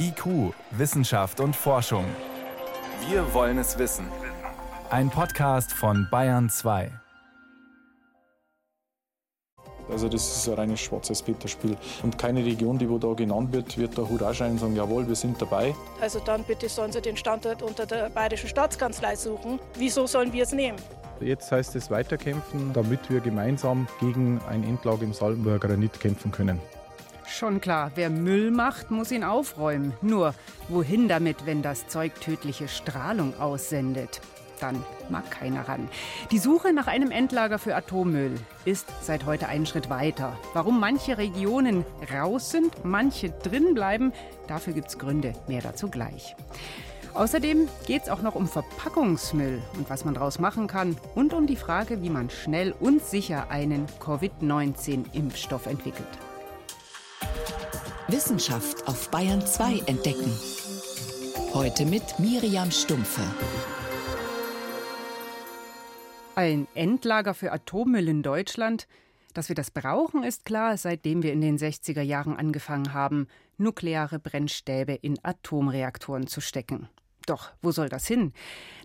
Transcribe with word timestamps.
IQ, 0.00 0.54
Wissenschaft 0.70 1.40
und 1.40 1.54
Forschung. 1.54 2.04
Wir 3.08 3.34
wollen 3.34 3.58
es 3.58 3.78
wissen. 3.78 4.06
Ein 4.90 5.10
Podcast 5.10 5.72
von 5.72 6.08
Bayern 6.10 6.48
2. 6.48 6.90
Also 9.90 10.08
das 10.08 10.36
ist 10.36 10.48
ein 10.48 10.54
reines 10.54 10.80
schwarzes 10.80 11.22
Peter-Spiel. 11.22 11.76
Und 12.02 12.18
keine 12.18 12.44
Region, 12.44 12.78
die 12.78 12.88
wo 12.88 12.98
da 12.98 13.12
genannt 13.14 13.52
wird, 13.52 13.76
wird 13.78 13.96
da 13.96 14.02
Hurra 14.02 14.32
schreien 14.32 14.52
und 14.52 14.58
sagen, 14.58 14.76
jawohl, 14.76 15.06
wir 15.08 15.16
sind 15.16 15.40
dabei. 15.40 15.74
Also 16.00 16.20
dann 16.20 16.44
bitte 16.44 16.68
sollen 16.68 16.92
sie 16.92 17.00
den 17.00 17.16
Standort 17.16 17.62
unter 17.62 17.86
der 17.86 18.10
Bayerischen 18.10 18.48
Staatskanzlei 18.48 19.16
suchen. 19.16 19.58
Wieso 19.74 20.06
sollen 20.06 20.32
wir 20.32 20.44
es 20.44 20.52
nehmen? 20.52 20.78
Jetzt 21.20 21.50
heißt 21.50 21.74
es 21.76 21.90
weiterkämpfen, 21.90 22.72
damit 22.72 23.10
wir 23.10 23.20
gemeinsam 23.20 23.88
gegen 24.00 24.40
ein 24.48 24.62
Endlager 24.62 25.02
im 25.02 25.12
Salbenberger 25.12 25.68
Granit 25.68 25.98
kämpfen 25.98 26.30
können. 26.30 26.60
Schon 27.30 27.60
klar, 27.60 27.92
wer 27.94 28.08
Müll 28.08 28.50
macht, 28.50 28.90
muss 28.90 29.12
ihn 29.12 29.22
aufräumen. 29.22 29.92
Nur, 30.00 30.34
wohin 30.68 31.08
damit, 31.08 31.44
wenn 31.44 31.62
das 31.62 31.86
Zeug 31.86 32.18
tödliche 32.20 32.68
Strahlung 32.68 33.38
aussendet? 33.38 34.20
Dann 34.60 34.82
mag 35.08 35.30
keiner 35.30 35.68
ran. 35.68 35.88
Die 36.30 36.38
Suche 36.38 36.72
nach 36.72 36.86
einem 36.86 37.10
Endlager 37.10 37.58
für 37.58 37.76
Atommüll 37.76 38.34
ist 38.64 38.88
seit 39.02 39.26
heute 39.26 39.46
einen 39.48 39.66
Schritt 39.66 39.90
weiter. 39.90 40.36
Warum 40.54 40.80
manche 40.80 41.18
Regionen 41.18 41.84
raus 42.12 42.50
sind, 42.50 42.84
manche 42.84 43.30
drin 43.30 43.74
bleiben, 43.74 44.12
dafür 44.48 44.72
gibt 44.72 44.88
es 44.88 44.98
Gründe. 44.98 45.34
Mehr 45.46 45.60
dazu 45.60 45.90
gleich. 45.90 46.34
Außerdem 47.14 47.68
geht 47.86 48.04
es 48.04 48.08
auch 48.08 48.22
noch 48.22 48.34
um 48.36 48.48
Verpackungsmüll 48.48 49.62
und 49.76 49.90
was 49.90 50.04
man 50.04 50.14
daraus 50.14 50.38
machen 50.38 50.66
kann 50.66 50.96
und 51.14 51.34
um 51.34 51.46
die 51.46 51.56
Frage, 51.56 52.02
wie 52.02 52.10
man 52.10 52.30
schnell 52.30 52.74
und 52.80 53.04
sicher 53.04 53.50
einen 53.50 53.86
Covid-19-Impfstoff 54.00 55.66
entwickelt. 55.66 56.08
Wissenschaft 58.10 58.88
auf 58.88 59.10
Bayern 59.10 59.46
2 59.46 59.80
entdecken. 59.80 60.32
Heute 61.52 61.84
mit 61.84 62.18
Miriam 62.18 62.70
Stumpfe. 62.70 63.20
Ein 66.34 66.66
Endlager 66.74 67.34
für 67.34 67.52
Atommüll 67.52 68.08
in 68.08 68.22
Deutschland. 68.22 68.88
Dass 69.34 69.50
wir 69.50 69.54
das 69.54 69.70
brauchen, 69.70 70.22
ist 70.22 70.46
klar, 70.46 70.78
seitdem 70.78 71.22
wir 71.22 71.34
in 71.34 71.42
den 71.42 71.58
60er 71.58 72.00
Jahren 72.00 72.34
angefangen 72.34 72.94
haben, 72.94 73.28
nukleare 73.58 74.18
Brennstäbe 74.18 74.94
in 74.94 75.22
Atomreaktoren 75.22 76.26
zu 76.26 76.40
stecken. 76.40 76.88
Doch 77.28 77.50
wo 77.60 77.72
soll 77.72 77.90
das 77.90 78.06
hin? 78.06 78.32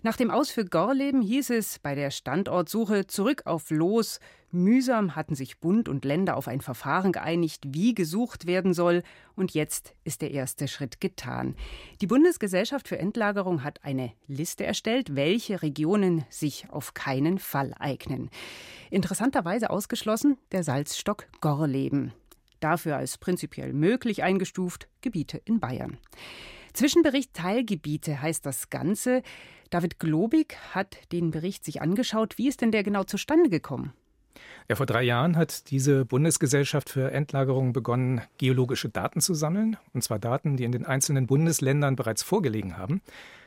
Nach 0.02 0.18
dem 0.18 0.30
Aus 0.30 0.50
für 0.50 0.66
Gorleben 0.66 1.22
hieß 1.22 1.48
es 1.48 1.78
bei 1.78 1.94
der 1.94 2.10
Standortsuche 2.10 3.06
zurück 3.06 3.42
auf 3.46 3.70
Los. 3.70 4.20
Mühsam 4.50 5.16
hatten 5.16 5.34
sich 5.34 5.60
Bund 5.60 5.88
und 5.88 6.04
Länder 6.04 6.36
auf 6.36 6.46
ein 6.46 6.60
Verfahren 6.60 7.10
geeinigt, 7.10 7.64
wie 7.68 7.94
gesucht 7.94 8.46
werden 8.46 8.74
soll. 8.74 9.02
Und 9.34 9.54
jetzt 9.54 9.94
ist 10.04 10.20
der 10.20 10.30
erste 10.30 10.68
Schritt 10.68 11.00
getan. 11.00 11.56
Die 12.02 12.06
Bundesgesellschaft 12.06 12.86
für 12.86 12.98
Endlagerung 12.98 13.64
hat 13.64 13.82
eine 13.82 14.12
Liste 14.26 14.66
erstellt, 14.66 15.16
welche 15.16 15.62
Regionen 15.62 16.26
sich 16.28 16.66
auf 16.68 16.92
keinen 16.92 17.38
Fall 17.38 17.72
eignen. 17.78 18.28
Interessanterweise 18.90 19.70
ausgeschlossen 19.70 20.36
der 20.52 20.64
Salzstock 20.64 21.26
Gorleben. 21.40 22.12
Dafür 22.60 22.98
als 22.98 23.16
prinzipiell 23.16 23.72
möglich 23.72 24.22
eingestuft 24.22 24.88
Gebiete 25.00 25.40
in 25.46 25.60
Bayern. 25.60 25.96
Zwischenbericht 26.74 27.32
Teilgebiete 27.34 28.20
heißt 28.20 28.44
das 28.44 28.68
Ganze. 28.68 29.22
David 29.70 29.98
Globig 29.98 30.56
hat 30.72 30.98
den 31.12 31.30
Bericht 31.30 31.64
sich 31.64 31.80
angeschaut. 31.80 32.36
Wie 32.36 32.48
ist 32.48 32.60
denn 32.60 32.72
der 32.72 32.82
genau 32.82 33.04
zustande 33.04 33.48
gekommen? 33.48 33.92
Ja, 34.68 34.76
vor 34.76 34.86
drei 34.86 35.02
Jahren 35.02 35.36
hat 35.36 35.70
diese 35.70 36.04
Bundesgesellschaft 36.04 36.90
für 36.90 37.12
Endlagerung 37.12 37.72
begonnen, 37.72 38.22
geologische 38.38 38.88
Daten 38.88 39.20
zu 39.20 39.34
sammeln. 39.34 39.76
Und 39.92 40.02
zwar 40.02 40.18
Daten, 40.18 40.56
die 40.56 40.64
in 40.64 40.72
den 40.72 40.84
einzelnen 40.84 41.26
Bundesländern 41.26 41.96
bereits 41.96 42.22
vorgelegen 42.22 42.76
haben. 42.76 43.00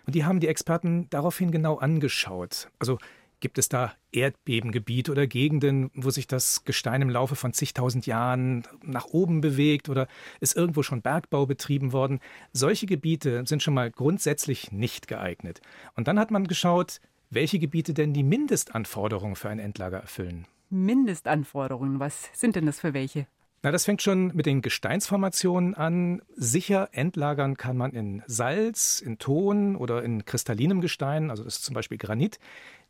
Und 0.06 0.16
die 0.16 0.24
haben 0.24 0.40
die 0.40 0.48
Experten 0.48 1.10
daraufhin 1.10 1.52
genau 1.52 1.78
angeschaut. 1.78 2.70
Also 2.80 2.98
Gibt 3.40 3.60
es 3.60 3.70
da 3.70 3.94
Erdbebengebiete 4.12 5.12
oder 5.12 5.28
Gegenden, 5.28 5.92
wo 5.94 6.10
sich 6.10 6.26
das 6.26 6.66
Gestein 6.66 7.04
im 7.04 7.10
Laufe 7.10 7.36
von 7.36 7.54
zigtausend 7.54 8.08
Jahren 8.08 8.64
nach 8.82 9.06
oben 9.06 9.42
bewegt 9.42 9.90
oder 9.90 10.08
ist 10.40 10.58
irgendwo 10.58 10.82
schon 10.82 11.04
Bergbau 11.04 11.46
betrieben 11.46 11.92
worden? 11.92 12.20
Solche 12.52 12.88
Gebiete 12.88 13.44
sind 13.46 13.62
schon 13.62 13.76
mal 13.76 13.92
grundsätzlich 13.92 14.72
nicht 14.72 15.08
geeignet. 15.08 15.62
Und 15.96 16.08
dann 16.08 16.18
hat 16.18 16.32
man 16.32 16.48
geschaut, 16.48 17.00
welche 17.30 17.60
Gebiete 17.60 17.94
denn 17.94 18.14
die 18.14 18.24
Mindestanforderungen 18.24 19.36
für 19.36 19.50
ein 19.50 19.60
Endlager 19.60 20.00
erfüllen. 20.00 20.48
Mindestanforderungen, 20.72 22.00
was 22.00 22.30
sind 22.34 22.56
denn 22.56 22.66
das 22.66 22.80
für 22.80 22.96
welche? 22.96 23.28
Na, 23.64 23.72
das 23.72 23.86
fängt 23.86 24.04
schon 24.04 24.28
mit 24.36 24.46
den 24.46 24.62
Gesteinsformationen 24.62 25.74
an. 25.74 26.22
Sicher 26.36 26.90
entlagern 26.92 27.58
kann 27.58 27.76
man 27.76 27.92
in 27.92 28.22
Salz, 28.28 29.02
in 29.02 29.18
Ton 29.18 29.76
oder 29.76 30.04
in 30.04 30.26
kristallinem 30.26 30.80
Gestein, 30.80 31.32
also 31.32 31.44
das 31.44 31.58
ist 31.58 31.66
zum 31.66 31.74
Beispiel 31.74 31.98
Granit. 31.98 32.40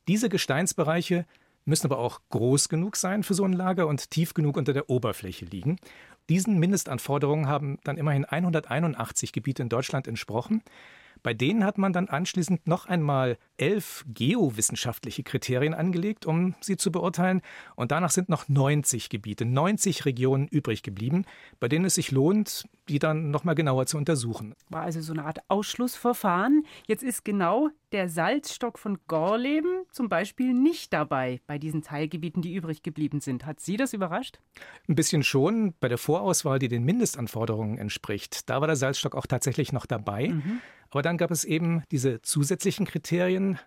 Diese 0.08 0.30
Gesteinsbereiche 0.30 1.26
müssen 1.66 1.88
aber 1.88 2.00
auch 2.00 2.22
groß 2.30 2.70
genug 2.70 2.96
sein 2.96 3.24
für 3.24 3.34
so 3.34 3.44
ein 3.44 3.54
Lager 3.54 3.88
und 3.88 4.10
tief 4.10 4.34
genug 4.34 4.58
unter 4.58 4.74
der 4.74 4.90
Oberfläche 4.90 5.46
liegen. 5.46 5.78
Diesen 6.30 6.60
Mindestanforderungen 6.60 7.48
haben 7.48 7.80
dann 7.84 7.98
immerhin 7.98 8.26
181 8.26 9.34
Gebiete 9.34 9.64
in 9.64 9.70
Deutschland 9.70 10.08
entsprochen. 10.08 10.62
Bei 11.24 11.34
denen 11.34 11.64
hat 11.64 11.78
man 11.78 11.94
dann 11.94 12.08
anschließend 12.08 12.68
noch 12.68 12.86
einmal 12.86 13.38
elf 13.58 14.06
geowissenschaftliche 14.14 15.24
Kriterien 15.24 15.74
angelegt, 15.74 16.26
um 16.26 16.56
sie 16.62 16.78
zu 16.78 16.92
beurteilen. 16.92 17.42
Und 17.76 17.92
danach 17.92 18.12
sind 18.12 18.30
noch 18.30 18.48
90 18.48 19.10
Gebiete, 19.10 19.46
90 19.46 20.06
Regionen 20.06 20.48
übrig 20.48 20.84
geblieben, 20.84 21.26
bei 21.60 21.68
denen 21.68 21.86
es 21.86 21.96
sich 21.96 22.12
lohnt, 22.12 22.68
die 22.88 23.00
dann 23.00 23.32
noch 23.32 23.44
mal 23.44 23.56
genauer 23.56 23.86
zu 23.86 23.98
untersuchen. 23.98 24.56
War 24.70 24.84
also 24.84 25.02
so 25.02 25.14
eine 25.14 25.26
Art 25.26 25.40
Ausschlussverfahren. 25.48 26.64
Jetzt 26.88 27.04
ist 27.04 27.26
genau 27.26 27.70
der 27.92 28.10
Salzstock 28.10 28.80
von 28.80 28.98
Gorleben 29.08 29.84
zum 29.92 30.10
Beispiel 30.10 30.54
nicht 30.54 30.94
dabei 30.94 31.42
bei 31.48 31.58
diesen 31.58 31.82
Teilgebieten, 31.82 32.42
die 32.42 32.54
übrig 32.54 32.84
geblieben 32.84 33.22
sind. 33.22 33.46
Hat 33.46 33.60
Sie 33.60 33.78
das 33.78 33.94
überrascht? 33.94 34.40
Ein 34.88 34.96
bisschen 34.96 35.24
schon. 35.24 35.74
Bei 35.80 35.88
der 35.88 35.98
Vorauswahl, 35.98 36.60
die 36.60 36.68
den 36.68 36.84
Mindestanforderungen 36.84 37.78
entspricht, 37.78 38.50
da 38.50 38.60
war 38.62 38.68
der 38.68 38.76
Salzstock 38.76 39.16
auch 39.16 39.26
tatsächlich 39.26 39.74
noch 39.74 39.86
dabei. 39.86 40.30
Mhm. 40.30 40.62
Aber 40.90 41.04
dann 41.08 41.18
gab 41.18 41.32
es 41.32 41.46
eben 41.46 41.84
diese 41.90 42.22
zusätzlichen 42.22 42.86
Kriterien. 42.86 43.58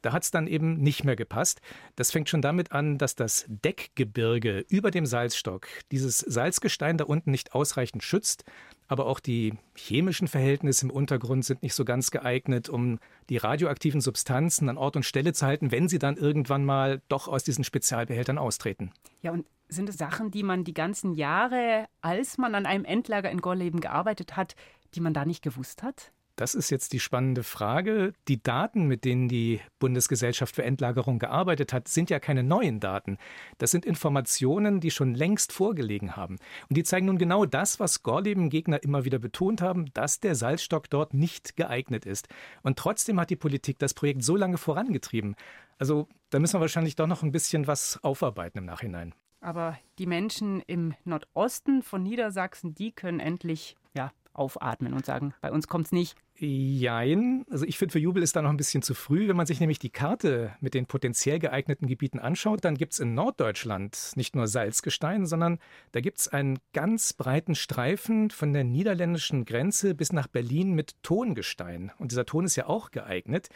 Da 0.00 0.12
hat 0.12 0.22
es 0.22 0.30
dann 0.30 0.46
eben 0.46 0.74
nicht 0.74 1.02
mehr 1.02 1.16
gepasst. 1.16 1.60
Das 1.96 2.12
fängt 2.12 2.28
schon 2.28 2.40
damit 2.40 2.70
an, 2.70 2.98
dass 2.98 3.16
das 3.16 3.46
Deckgebirge 3.48 4.64
über 4.68 4.92
dem 4.92 5.06
Salzstock 5.06 5.66
dieses 5.90 6.18
Salzgestein 6.18 6.96
da 6.96 7.04
unten 7.04 7.32
nicht 7.32 7.52
ausreichend 7.52 8.04
schützt. 8.04 8.44
Aber 8.86 9.06
auch 9.06 9.18
die 9.18 9.54
chemischen 9.74 10.28
Verhältnisse 10.28 10.84
im 10.84 10.92
Untergrund 10.92 11.44
sind 11.44 11.64
nicht 11.64 11.74
so 11.74 11.84
ganz 11.84 12.12
geeignet, 12.12 12.68
um 12.68 13.00
die 13.28 13.38
radioaktiven 13.38 14.00
Substanzen 14.00 14.68
an 14.68 14.76
Ort 14.78 14.94
und 14.94 15.04
Stelle 15.04 15.32
zu 15.32 15.46
halten, 15.46 15.72
wenn 15.72 15.88
sie 15.88 15.98
dann 15.98 16.16
irgendwann 16.16 16.64
mal 16.64 17.02
doch 17.08 17.26
aus 17.26 17.42
diesen 17.42 17.64
Spezialbehältern 17.64 18.38
austreten. 18.38 18.92
Ja, 19.22 19.32
und 19.32 19.46
sind 19.68 19.88
es 19.88 19.96
Sachen, 19.96 20.30
die 20.30 20.44
man 20.44 20.62
die 20.62 20.74
ganzen 20.74 21.14
Jahre, 21.14 21.86
als 22.02 22.38
man 22.38 22.54
an 22.54 22.66
einem 22.66 22.84
Endlager 22.84 23.32
in 23.32 23.40
Gorleben 23.40 23.80
gearbeitet 23.80 24.36
hat, 24.36 24.54
die 24.94 25.00
man 25.00 25.14
da 25.14 25.24
nicht 25.24 25.42
gewusst 25.42 25.82
hat? 25.82 26.12
Das 26.36 26.56
ist 26.56 26.70
jetzt 26.70 26.92
die 26.92 26.98
spannende 26.98 27.44
Frage. 27.44 28.12
Die 28.26 28.42
Daten, 28.42 28.86
mit 28.88 29.04
denen 29.04 29.28
die 29.28 29.60
Bundesgesellschaft 29.78 30.56
für 30.56 30.64
Endlagerung 30.64 31.20
gearbeitet 31.20 31.72
hat, 31.72 31.86
sind 31.86 32.10
ja 32.10 32.18
keine 32.18 32.42
neuen 32.42 32.80
Daten. 32.80 33.18
Das 33.58 33.70
sind 33.70 33.86
Informationen, 33.86 34.80
die 34.80 34.90
schon 34.90 35.14
längst 35.14 35.52
vorgelegen 35.52 36.16
haben. 36.16 36.36
Und 36.68 36.76
die 36.76 36.82
zeigen 36.82 37.06
nun 37.06 37.18
genau 37.18 37.44
das, 37.44 37.78
was 37.78 38.02
Gorleben-Gegner 38.02 38.82
immer 38.82 39.04
wieder 39.04 39.20
betont 39.20 39.62
haben, 39.62 39.92
dass 39.94 40.18
der 40.18 40.34
Salzstock 40.34 40.90
dort 40.90 41.14
nicht 41.14 41.54
geeignet 41.54 42.04
ist. 42.04 42.28
Und 42.62 42.78
trotzdem 42.78 43.20
hat 43.20 43.30
die 43.30 43.36
Politik 43.36 43.78
das 43.78 43.94
Projekt 43.94 44.24
so 44.24 44.34
lange 44.34 44.58
vorangetrieben. 44.58 45.36
Also 45.78 46.08
da 46.30 46.40
müssen 46.40 46.54
wir 46.54 46.60
wahrscheinlich 46.60 46.96
doch 46.96 47.06
noch 47.06 47.22
ein 47.22 47.32
bisschen 47.32 47.68
was 47.68 48.02
aufarbeiten 48.02 48.58
im 48.58 48.64
Nachhinein. 48.64 49.14
Aber 49.40 49.78
die 49.98 50.06
Menschen 50.06 50.62
im 50.62 50.94
Nordosten 51.04 51.82
von 51.82 52.02
Niedersachsen, 52.02 52.74
die 52.74 52.92
können 52.92 53.20
endlich 53.20 53.76
ja, 53.94 54.10
aufatmen 54.32 54.94
und 54.94 55.06
sagen, 55.06 55.34
bei 55.40 55.52
uns 55.52 55.68
kommt 55.68 55.86
es 55.86 55.92
nicht. 55.92 56.16
Jein. 56.36 57.44
Also 57.48 57.64
ich 57.64 57.78
finde, 57.78 57.92
für 57.92 58.00
Jubel 58.00 58.22
ist 58.22 58.34
da 58.34 58.42
noch 58.42 58.50
ein 58.50 58.56
bisschen 58.56 58.82
zu 58.82 58.94
früh. 58.94 59.28
Wenn 59.28 59.36
man 59.36 59.46
sich 59.46 59.60
nämlich 59.60 59.78
die 59.78 59.90
Karte 59.90 60.52
mit 60.60 60.74
den 60.74 60.86
potenziell 60.86 61.38
geeigneten 61.38 61.86
Gebieten 61.86 62.18
anschaut, 62.18 62.64
dann 62.64 62.76
gibt 62.76 62.94
es 62.94 62.98
in 62.98 63.14
Norddeutschland 63.14 64.12
nicht 64.16 64.34
nur 64.34 64.48
Salzgestein, 64.48 65.26
sondern 65.26 65.58
da 65.92 66.00
gibt 66.00 66.18
es 66.18 66.28
einen 66.28 66.58
ganz 66.72 67.12
breiten 67.12 67.54
Streifen 67.54 68.30
von 68.30 68.52
der 68.52 68.64
niederländischen 68.64 69.44
Grenze 69.44 69.94
bis 69.94 70.12
nach 70.12 70.26
Berlin 70.26 70.72
mit 70.72 71.00
Tongestein. 71.04 71.92
Und 71.98 72.10
dieser 72.10 72.26
Ton 72.26 72.46
ist 72.46 72.56
ja 72.56 72.66
auch 72.66 72.90
geeignet. 72.90 73.48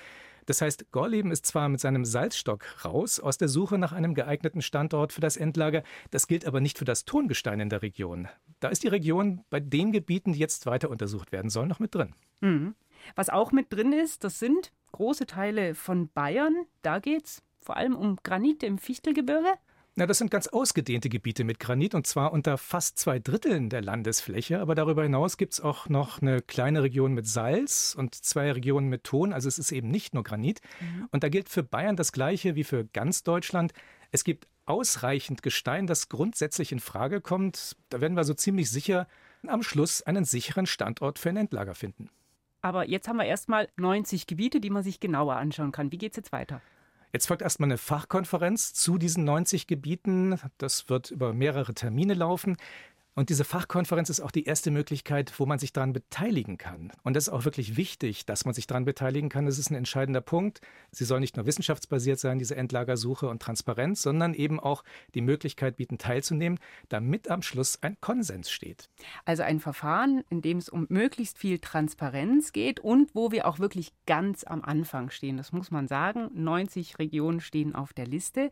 Das 0.46 0.62
heißt, 0.62 0.92
Gorleben 0.92 1.32
ist 1.32 1.46
zwar 1.46 1.68
mit 1.68 1.80
seinem 1.80 2.04
Salzstock 2.04 2.82
raus 2.84 3.18
aus 3.18 3.38
der 3.38 3.48
Suche 3.48 3.76
nach 3.76 3.92
einem 3.92 4.14
geeigneten 4.14 4.62
Standort 4.62 5.12
für 5.12 5.20
das 5.20 5.36
Endlager, 5.36 5.82
das 6.10 6.26
gilt 6.26 6.46
aber 6.46 6.60
nicht 6.60 6.78
für 6.78 6.86
das 6.86 7.04
Tongestein 7.04 7.60
in 7.60 7.68
der 7.68 7.82
Region. 7.82 8.28
Da 8.60 8.68
ist 8.68 8.82
die 8.82 8.88
Region 8.88 9.44
bei 9.50 9.60
den 9.60 9.92
Gebieten, 9.92 10.32
die 10.32 10.38
jetzt 10.38 10.64
weiter 10.64 10.88
untersucht 10.88 11.32
werden 11.32 11.50
sollen, 11.50 11.68
noch 11.68 11.80
mit 11.80 11.94
drin. 11.94 12.14
Mhm. 12.40 12.74
Was 13.14 13.30
auch 13.30 13.52
mit 13.52 13.72
drin 13.72 13.92
ist, 13.92 14.24
das 14.24 14.38
sind 14.38 14.72
große 14.92 15.26
Teile 15.26 15.74
von 15.74 16.08
Bayern. 16.10 16.66
Da 16.82 16.98
geht 16.98 17.26
es 17.26 17.42
vor 17.60 17.76
allem 17.76 17.96
um 17.96 18.16
Granite 18.22 18.66
im 18.66 18.78
Fichtelgebirge. 18.78 19.54
Na, 19.98 20.06
das 20.06 20.18
sind 20.18 20.30
ganz 20.30 20.46
ausgedehnte 20.46 21.08
Gebiete 21.08 21.42
mit 21.42 21.58
Granit 21.58 21.92
und 21.92 22.06
zwar 22.06 22.32
unter 22.32 22.56
fast 22.56 23.00
zwei 23.00 23.18
Dritteln 23.18 23.68
der 23.68 23.82
Landesfläche. 23.82 24.60
Aber 24.60 24.76
darüber 24.76 25.02
hinaus 25.02 25.36
gibt 25.36 25.54
es 25.54 25.60
auch 25.60 25.88
noch 25.88 26.22
eine 26.22 26.40
kleine 26.40 26.84
Region 26.84 27.14
mit 27.14 27.26
Salz 27.26 27.96
und 27.98 28.14
zwei 28.14 28.52
Regionen 28.52 28.88
mit 28.88 29.02
Ton. 29.02 29.32
Also 29.32 29.48
es 29.48 29.58
ist 29.58 29.72
eben 29.72 29.90
nicht 29.90 30.14
nur 30.14 30.22
Granit. 30.22 30.60
Mhm. 30.80 31.08
Und 31.10 31.24
da 31.24 31.28
gilt 31.28 31.48
für 31.48 31.64
Bayern 31.64 31.96
das 31.96 32.12
Gleiche 32.12 32.54
wie 32.54 32.62
für 32.62 32.84
ganz 32.84 33.24
Deutschland. 33.24 33.72
Es 34.12 34.22
gibt 34.22 34.46
ausreichend 34.66 35.42
Gestein, 35.42 35.88
das 35.88 36.08
grundsätzlich 36.08 36.70
in 36.70 36.78
Frage 36.78 37.20
kommt. 37.20 37.74
Da 37.88 38.00
werden 38.00 38.16
wir 38.16 38.22
so 38.22 38.34
ziemlich 38.34 38.70
sicher 38.70 39.08
am 39.48 39.64
Schluss 39.64 40.02
einen 40.02 40.24
sicheren 40.24 40.66
Standort 40.66 41.18
für 41.18 41.30
ein 41.30 41.36
Endlager 41.36 41.74
finden. 41.74 42.08
Aber 42.60 42.88
jetzt 42.88 43.08
haben 43.08 43.16
wir 43.16 43.24
erstmal 43.24 43.68
90 43.76 44.26
Gebiete, 44.26 44.60
die 44.60 44.70
man 44.70 44.82
sich 44.82 45.00
genauer 45.00 45.36
anschauen 45.36 45.72
kann. 45.72 45.92
Wie 45.92 45.98
geht 45.98 46.12
es 46.12 46.16
jetzt 46.16 46.32
weiter? 46.32 46.60
Jetzt 47.12 47.26
folgt 47.26 47.42
erstmal 47.42 47.68
eine 47.68 47.78
Fachkonferenz 47.78 48.74
zu 48.74 48.98
diesen 48.98 49.24
90 49.24 49.66
Gebieten. 49.66 50.38
Das 50.58 50.90
wird 50.90 51.10
über 51.10 51.32
mehrere 51.32 51.72
Termine 51.72 52.14
laufen. 52.14 52.56
Und 53.18 53.30
diese 53.30 53.42
Fachkonferenz 53.42 54.10
ist 54.10 54.20
auch 54.20 54.30
die 54.30 54.44
erste 54.44 54.70
Möglichkeit, 54.70 55.32
wo 55.40 55.44
man 55.44 55.58
sich 55.58 55.72
daran 55.72 55.92
beteiligen 55.92 56.56
kann. 56.56 56.92
Und 57.02 57.16
das 57.16 57.26
ist 57.26 57.32
auch 57.32 57.44
wirklich 57.44 57.76
wichtig, 57.76 58.26
dass 58.26 58.44
man 58.44 58.54
sich 58.54 58.68
daran 58.68 58.84
beteiligen 58.84 59.28
kann. 59.28 59.44
Das 59.44 59.58
ist 59.58 59.72
ein 59.72 59.74
entscheidender 59.74 60.20
Punkt. 60.20 60.60
Sie 60.92 61.04
soll 61.04 61.18
nicht 61.18 61.36
nur 61.36 61.44
wissenschaftsbasiert 61.44 62.20
sein, 62.20 62.38
diese 62.38 62.54
Endlagersuche 62.54 63.28
und 63.28 63.42
Transparenz, 63.42 64.02
sondern 64.02 64.34
eben 64.34 64.60
auch 64.60 64.84
die 65.16 65.20
Möglichkeit 65.20 65.78
bieten, 65.78 65.98
teilzunehmen, 65.98 66.60
damit 66.90 67.28
am 67.28 67.42
Schluss 67.42 67.82
ein 67.82 67.96
Konsens 68.00 68.52
steht. 68.52 68.88
Also 69.24 69.42
ein 69.42 69.58
Verfahren, 69.58 70.22
in 70.30 70.40
dem 70.40 70.58
es 70.58 70.68
um 70.68 70.86
möglichst 70.88 71.38
viel 71.38 71.58
Transparenz 71.58 72.52
geht 72.52 72.78
und 72.78 73.16
wo 73.16 73.32
wir 73.32 73.48
auch 73.48 73.58
wirklich 73.58 73.94
ganz 74.06 74.44
am 74.44 74.62
Anfang 74.62 75.10
stehen. 75.10 75.38
Das 75.38 75.50
muss 75.50 75.72
man 75.72 75.88
sagen. 75.88 76.30
90 76.34 77.00
Regionen 77.00 77.40
stehen 77.40 77.74
auf 77.74 77.92
der 77.92 78.06
Liste. 78.06 78.50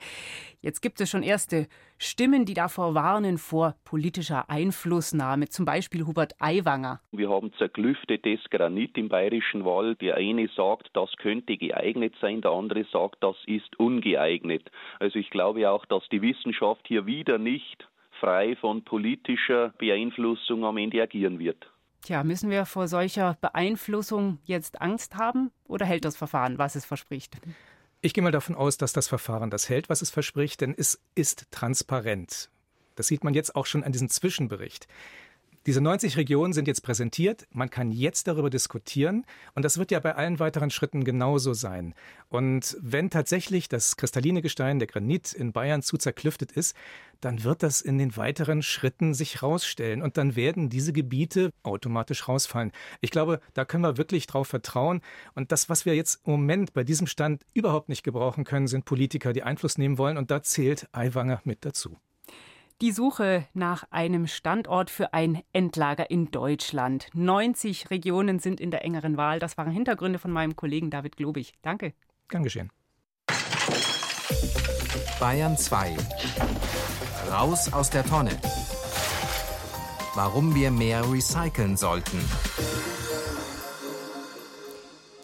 Jetzt 0.60 0.82
gibt 0.82 1.00
es 1.00 1.08
schon 1.08 1.22
erste 1.22 1.68
Stimmen, 1.98 2.44
die 2.44 2.52
davor 2.52 2.94
warnen 2.94 3.38
vor 3.38 3.74
politischer 3.84 4.50
Einflussnahme, 4.50 5.48
zum 5.48 5.64
Beispiel 5.64 6.06
Hubert 6.06 6.34
Aiwanger. 6.38 7.00
Wir 7.10 7.30
haben 7.30 7.52
zerklüftetes 7.54 8.40
Granit 8.50 8.98
im 8.98 9.08
Bayerischen 9.08 9.64
Wald. 9.64 10.02
Der 10.02 10.16
eine 10.16 10.48
sagt, 10.54 10.90
das 10.92 11.10
könnte 11.16 11.56
geeignet 11.56 12.14
sein, 12.20 12.42
der 12.42 12.50
andere 12.50 12.84
sagt, 12.92 13.16
das 13.20 13.36
ist 13.46 13.78
ungeeignet. 13.78 14.70
Also 15.00 15.18
ich 15.18 15.30
glaube 15.30 15.70
auch, 15.70 15.86
dass 15.86 16.06
die 16.10 16.20
Wissenschaft 16.20 16.86
hier 16.86 17.06
wieder 17.06 17.38
nicht 17.38 17.88
frei 18.20 18.56
von 18.56 18.84
politischer 18.84 19.72
Beeinflussung 19.78 20.64
am 20.64 20.76
Ende 20.76 21.02
agieren 21.02 21.38
wird. 21.38 21.66
Tja, 22.02 22.22
müssen 22.24 22.50
wir 22.50 22.66
vor 22.66 22.88
solcher 22.88 23.36
Beeinflussung 23.40 24.38
jetzt 24.44 24.80
Angst 24.80 25.16
haben 25.16 25.50
oder 25.66 25.86
hält 25.86 26.04
das 26.04 26.16
Verfahren, 26.16 26.58
was 26.58 26.76
es 26.76 26.84
verspricht? 26.84 27.38
Ich 28.06 28.14
gehe 28.14 28.22
mal 28.22 28.30
davon 28.30 28.54
aus, 28.54 28.76
dass 28.76 28.92
das 28.92 29.08
Verfahren 29.08 29.50
das 29.50 29.68
hält, 29.68 29.88
was 29.88 30.00
es 30.00 30.10
verspricht, 30.10 30.60
denn 30.60 30.76
es 30.78 31.00
ist 31.16 31.48
transparent. 31.50 32.50
Das 32.94 33.08
sieht 33.08 33.24
man 33.24 33.34
jetzt 33.34 33.56
auch 33.56 33.66
schon 33.66 33.82
an 33.82 33.90
diesem 33.90 34.08
Zwischenbericht. 34.08 34.86
Diese 35.66 35.80
90 35.80 36.16
Regionen 36.16 36.52
sind 36.52 36.68
jetzt 36.68 36.82
präsentiert. 36.82 37.48
Man 37.50 37.70
kann 37.70 37.90
jetzt 37.90 38.28
darüber 38.28 38.50
diskutieren. 38.50 39.26
Und 39.56 39.64
das 39.64 39.78
wird 39.78 39.90
ja 39.90 39.98
bei 39.98 40.14
allen 40.14 40.38
weiteren 40.38 40.70
Schritten 40.70 41.02
genauso 41.02 41.54
sein. 41.54 41.92
Und 42.28 42.76
wenn 42.80 43.10
tatsächlich 43.10 43.68
das 43.68 43.96
kristalline 43.96 44.42
Gestein, 44.42 44.78
der 44.78 44.86
Granit 44.86 45.32
in 45.32 45.52
Bayern 45.52 45.82
zu 45.82 45.96
zerklüftet 45.96 46.52
ist, 46.52 46.76
dann 47.20 47.42
wird 47.42 47.64
das 47.64 47.80
in 47.80 47.98
den 47.98 48.16
weiteren 48.16 48.62
Schritten 48.62 49.12
sich 49.12 49.42
rausstellen. 49.42 50.02
Und 50.02 50.18
dann 50.18 50.36
werden 50.36 50.68
diese 50.68 50.92
Gebiete 50.92 51.50
automatisch 51.64 52.28
rausfallen. 52.28 52.70
Ich 53.00 53.10
glaube, 53.10 53.40
da 53.54 53.64
können 53.64 53.82
wir 53.82 53.96
wirklich 53.96 54.28
drauf 54.28 54.46
vertrauen. 54.46 55.00
Und 55.34 55.50
das, 55.50 55.68
was 55.68 55.84
wir 55.84 55.96
jetzt 55.96 56.20
im 56.26 56.30
Moment 56.30 56.74
bei 56.74 56.84
diesem 56.84 57.08
Stand 57.08 57.42
überhaupt 57.54 57.88
nicht 57.88 58.04
gebrauchen 58.04 58.44
können, 58.44 58.68
sind 58.68 58.84
Politiker, 58.84 59.32
die 59.32 59.42
Einfluss 59.42 59.78
nehmen 59.78 59.98
wollen. 59.98 60.16
Und 60.16 60.30
da 60.30 60.44
zählt 60.44 60.86
Aiwanger 60.92 61.40
mit 61.42 61.64
dazu. 61.64 61.96
Die 62.82 62.92
Suche 62.92 63.46
nach 63.54 63.84
einem 63.90 64.26
Standort 64.26 64.90
für 64.90 65.14
ein 65.14 65.42
Endlager 65.54 66.10
in 66.10 66.30
Deutschland. 66.30 67.08
90 67.14 67.88
Regionen 67.88 68.38
sind 68.38 68.60
in 68.60 68.70
der 68.70 68.84
engeren 68.84 69.16
Wahl. 69.16 69.38
Das 69.38 69.56
waren 69.56 69.70
Hintergründe 69.70 70.18
von 70.18 70.30
meinem 70.30 70.56
Kollegen 70.56 70.90
David 70.90 71.16
Globig. 71.16 71.54
Danke. 71.62 71.94
Gern 72.28 72.42
geschehen. 72.42 72.70
Bayern 75.18 75.56
2. 75.56 75.96
Raus 77.30 77.72
aus 77.72 77.88
der 77.88 78.04
Tonne. 78.04 78.38
Warum 80.14 80.54
wir 80.54 80.70
mehr 80.70 81.10
recyceln 81.10 81.78
sollten. 81.78 82.18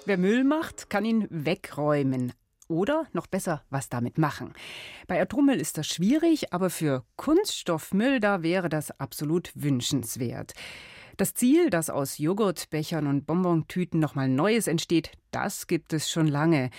Wer 0.06 0.16
Müll 0.16 0.44
macht, 0.44 0.88
kann 0.88 1.04
ihn 1.04 1.26
wegräumen. 1.28 2.32
Oder 2.72 3.06
noch 3.12 3.26
besser, 3.26 3.62
was 3.68 3.90
damit 3.90 4.16
machen. 4.16 4.54
Bei 5.06 5.20
Atommüll 5.20 5.60
ist 5.60 5.76
das 5.76 5.86
schwierig, 5.86 6.54
aber 6.54 6.70
für 6.70 7.04
Kunststoffmüll, 7.16 8.18
da 8.18 8.42
wäre 8.42 8.70
das 8.70 8.98
absolut 8.98 9.52
wünschenswert. 9.54 10.54
Das 11.18 11.34
Ziel, 11.34 11.68
dass 11.68 11.90
aus 11.90 12.16
Joghurtbechern 12.16 13.06
und 13.06 13.26
Bonbontüten 13.26 14.00
nochmal 14.00 14.30
Neues 14.30 14.68
entsteht, 14.68 15.12
das 15.32 15.66
gibt 15.66 15.92
es 15.92 16.10
schon 16.10 16.26
lange. 16.26 16.70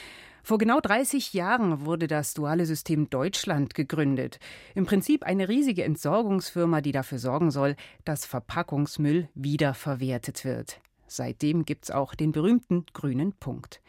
Vor 0.41 0.57
genau 0.57 0.79
30 0.79 1.31
Jahren 1.33 1.85
wurde 1.85 2.07
das 2.07 2.33
Duale 2.33 2.65
System 2.65 3.11
Deutschland 3.11 3.75
gegründet. 3.75 4.39
Im 4.73 4.87
Prinzip 4.87 5.21
eine 5.21 5.47
riesige 5.47 5.83
Entsorgungsfirma, 5.83 6.81
die 6.81 6.91
dafür 6.91 7.19
sorgen 7.19 7.51
soll, 7.51 7.75
dass 8.03 8.25
Verpackungsmüll 8.25 9.29
wiederverwertet 9.35 10.43
wird. 10.43 10.81
Seitdem 11.05 11.65
gibt 11.65 11.85
es 11.85 11.91
auch 11.91 12.15
den 12.15 12.31
berühmten 12.31 12.87
grünen 12.93 13.33
Punkt. 13.33 13.79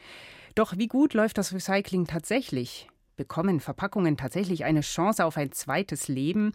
Doch 0.55 0.77
wie 0.77 0.87
gut 0.87 1.15
läuft 1.15 1.39
das 1.39 1.53
Recycling 1.53 2.06
tatsächlich? 2.06 2.89
Bekommen 3.17 3.59
Verpackungen 3.59 4.17
tatsächlich 4.17 4.65
eine 4.65 4.83
Chance 4.83 5.25
auf 5.25 5.37
ein 5.37 5.51
zweites 5.51 6.06
Leben? 6.06 6.53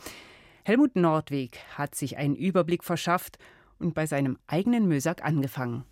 Helmut 0.64 0.96
Nordweg 0.96 1.60
hat 1.78 1.96
sich 1.96 2.16
einen 2.18 2.36
Überblick 2.36 2.86
verschafft 2.86 3.38
und 3.78 3.94
bei 3.94 4.06
seinem 4.06 4.38
eigenen 4.48 4.88
Müllsack 4.88 5.24
angefangen. 5.24 5.84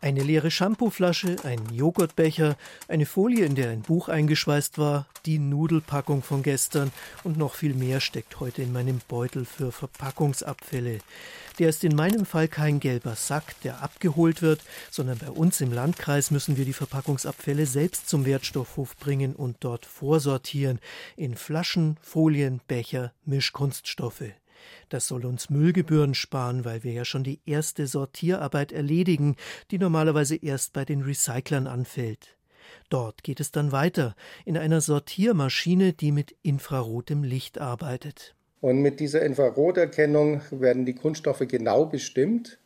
Eine 0.00 0.22
leere 0.22 0.52
Shampooflasche, 0.52 1.36
ein 1.42 1.58
Joghurtbecher, 1.72 2.56
eine 2.86 3.04
Folie, 3.04 3.44
in 3.44 3.56
der 3.56 3.70
ein 3.70 3.82
Buch 3.82 4.08
eingeschweißt 4.08 4.78
war, 4.78 5.06
die 5.26 5.40
Nudelpackung 5.40 6.22
von 6.22 6.44
gestern 6.44 6.92
und 7.24 7.36
noch 7.36 7.54
viel 7.54 7.74
mehr 7.74 8.00
steckt 8.00 8.38
heute 8.38 8.62
in 8.62 8.72
meinem 8.72 9.00
Beutel 9.08 9.44
für 9.44 9.72
Verpackungsabfälle. 9.72 11.00
Der 11.58 11.68
ist 11.68 11.82
in 11.82 11.96
meinem 11.96 12.26
Fall 12.26 12.46
kein 12.46 12.78
gelber 12.78 13.16
Sack, 13.16 13.60
der 13.62 13.82
abgeholt 13.82 14.40
wird, 14.40 14.60
sondern 14.88 15.18
bei 15.18 15.30
uns 15.30 15.60
im 15.60 15.72
Landkreis 15.72 16.30
müssen 16.30 16.56
wir 16.56 16.64
die 16.64 16.72
Verpackungsabfälle 16.72 17.66
selbst 17.66 18.08
zum 18.08 18.24
Wertstoffhof 18.24 18.96
bringen 18.98 19.34
und 19.34 19.56
dort 19.60 19.84
vorsortieren 19.84 20.78
in 21.16 21.34
Flaschen, 21.34 21.96
Folien, 22.02 22.60
Becher, 22.68 23.12
Mischkunststoffe. 23.24 24.30
Das 24.88 25.06
soll 25.06 25.26
uns 25.26 25.50
Müllgebühren 25.50 26.14
sparen, 26.14 26.64
weil 26.64 26.84
wir 26.84 26.92
ja 26.92 27.04
schon 27.04 27.24
die 27.24 27.40
erste 27.46 27.86
Sortierarbeit 27.86 28.72
erledigen, 28.72 29.36
die 29.70 29.78
normalerweise 29.78 30.36
erst 30.36 30.72
bei 30.72 30.84
den 30.84 31.02
Recyclern 31.02 31.66
anfällt. 31.66 32.36
Dort 32.88 33.22
geht 33.22 33.40
es 33.40 33.50
dann 33.50 33.72
weiter, 33.72 34.14
in 34.44 34.56
einer 34.56 34.80
Sortiermaschine, 34.80 35.92
die 35.92 36.12
mit 36.12 36.34
infrarotem 36.42 37.22
Licht 37.22 37.58
arbeitet. 37.58 38.34
Und 38.60 38.82
mit 38.82 39.00
dieser 39.00 39.22
Infraroterkennung 39.22 40.42
werden 40.50 40.84
die 40.84 40.94
Kunststoffe 40.94 41.44
genau 41.46 41.86
bestimmt. 41.86 42.58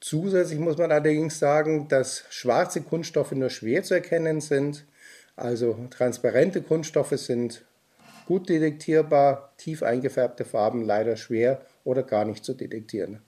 Zusätzlich 0.00 0.58
muss 0.58 0.76
man 0.76 0.92
allerdings 0.92 1.38
sagen, 1.38 1.88
dass 1.88 2.24
schwarze 2.28 2.82
Kunststoffe 2.82 3.32
nur 3.32 3.48
schwer 3.48 3.82
zu 3.82 3.94
erkennen 3.94 4.40
sind. 4.40 4.84
Also 5.34 5.86
transparente 5.90 6.60
Kunststoffe 6.60 7.18
sind 7.18 7.64
gut 8.26 8.48
detektierbar, 8.48 9.54
tief 9.56 9.82
eingefärbte 9.82 10.44
Farben 10.44 10.82
leider 10.82 11.16
schwer 11.16 11.62
oder 11.84 12.02
gar 12.02 12.24
nicht 12.24 12.44
zu 12.44 12.54
detektieren. 12.54 13.22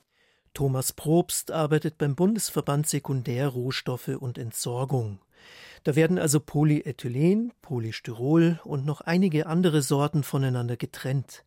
Thomas 0.54 0.92
Probst 0.92 1.52
arbeitet 1.52 1.98
beim 1.98 2.16
Bundesverband 2.16 2.88
Sekundärrohstoffe 2.88 4.08
und 4.08 4.38
Entsorgung. 4.38 5.20
Da 5.84 5.96
werden 5.96 6.18
also 6.18 6.40
Polyethylen, 6.40 7.52
Polystyrol 7.62 8.60
und 8.64 8.84
noch 8.84 9.00
einige 9.00 9.46
andere 9.46 9.82
Sorten 9.82 10.22
voneinander 10.22 10.76
getrennt. 10.76 11.44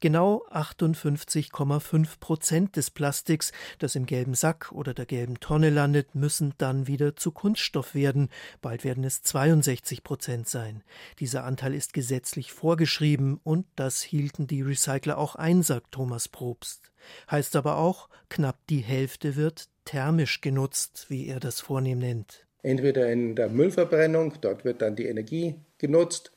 Genau 0.00 0.44
58,5 0.50 2.18
Prozent 2.20 2.76
des 2.76 2.90
Plastiks, 2.90 3.52
das 3.78 3.94
im 3.94 4.06
gelben 4.06 4.34
Sack 4.34 4.72
oder 4.72 4.94
der 4.94 5.06
gelben 5.06 5.40
Tonne 5.40 5.70
landet, 5.70 6.14
müssen 6.14 6.54
dann 6.58 6.86
wieder 6.86 7.16
zu 7.16 7.32
Kunststoff 7.32 7.94
werden. 7.94 8.28
Bald 8.60 8.84
werden 8.84 9.04
es 9.04 9.22
62 9.22 10.02
Prozent 10.02 10.48
sein. 10.48 10.82
Dieser 11.18 11.44
Anteil 11.44 11.74
ist 11.74 11.92
gesetzlich 11.92 12.52
vorgeschrieben 12.52 13.40
und 13.42 13.66
das 13.76 14.02
hielten 14.02 14.46
die 14.46 14.62
Recycler 14.62 15.18
auch 15.18 15.36
ein, 15.36 15.62
sagt 15.62 15.92
Thomas 15.92 16.28
Probst. 16.28 16.90
Heißt 17.30 17.56
aber 17.56 17.76
auch, 17.76 18.08
knapp 18.28 18.58
die 18.68 18.80
Hälfte 18.80 19.36
wird 19.36 19.68
thermisch 19.84 20.40
genutzt, 20.40 21.06
wie 21.08 21.26
er 21.26 21.40
das 21.40 21.60
vornehm 21.60 21.98
nennt. 21.98 22.46
Entweder 22.62 23.10
in 23.10 23.36
der 23.36 23.48
Müllverbrennung, 23.48 24.34
dort 24.40 24.64
wird 24.64 24.82
dann 24.82 24.96
die 24.96 25.06
Energie 25.06 25.54
genutzt, 25.78 26.32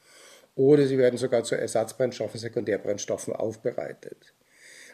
oder 0.56 0.86
sie 0.86 0.98
werden 0.98 1.18
sogar 1.18 1.44
zu 1.44 1.56
Ersatzbrennstoffen, 1.56 2.40
Sekundärbrennstoffen 2.40 3.34
aufbereitet. 3.34 4.34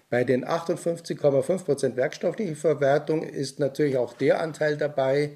Bei 0.09 0.23
den 0.23 0.45
58,5% 0.45 1.95
werkstoffliche 1.95 2.55
Verwertung 2.55 3.23
ist 3.23 3.59
natürlich 3.59 3.97
auch 3.97 4.13
der 4.13 4.39
Anteil 4.41 4.77
dabei, 4.77 5.33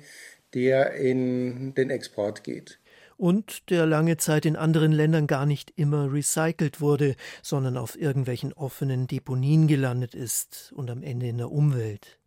der 0.54 0.94
in 0.94 1.74
den 1.76 1.90
Export 1.90 2.44
geht. 2.44 2.80
und 3.18 3.70
der 3.70 3.86
lange 3.86 4.18
Zeit 4.18 4.46
in 4.46 4.56
anderen 4.56 4.92
Ländern 4.92 5.28
gar 5.28 5.46
nicht 5.46 5.72
immer 5.76 6.12
recycelt 6.12 6.82
wurde, 6.82 7.16
sondern 7.42 7.78
auf 7.78 8.00
irgendwelchen 8.00 8.54
offenen 8.54 9.08
Deponien 9.08 9.68
gelandet 9.68 10.16
ist 10.16 10.74
und 10.76 10.90
am 10.90 11.04
Ende 11.04 11.28
in 11.28 11.38
der 11.38 11.52
Umwelt. 11.52 12.20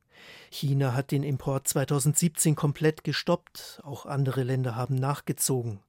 China 0.51 0.95
hat 0.95 1.11
den 1.11 1.23
Import 1.23 1.69
2017 1.69 2.55
komplett 2.55 3.05
gestoppt, 3.05 3.81
auch 3.85 4.07
andere 4.07 4.43
Länder 4.43 4.77
haben 4.77 4.95
nachgezogen. 4.95 5.81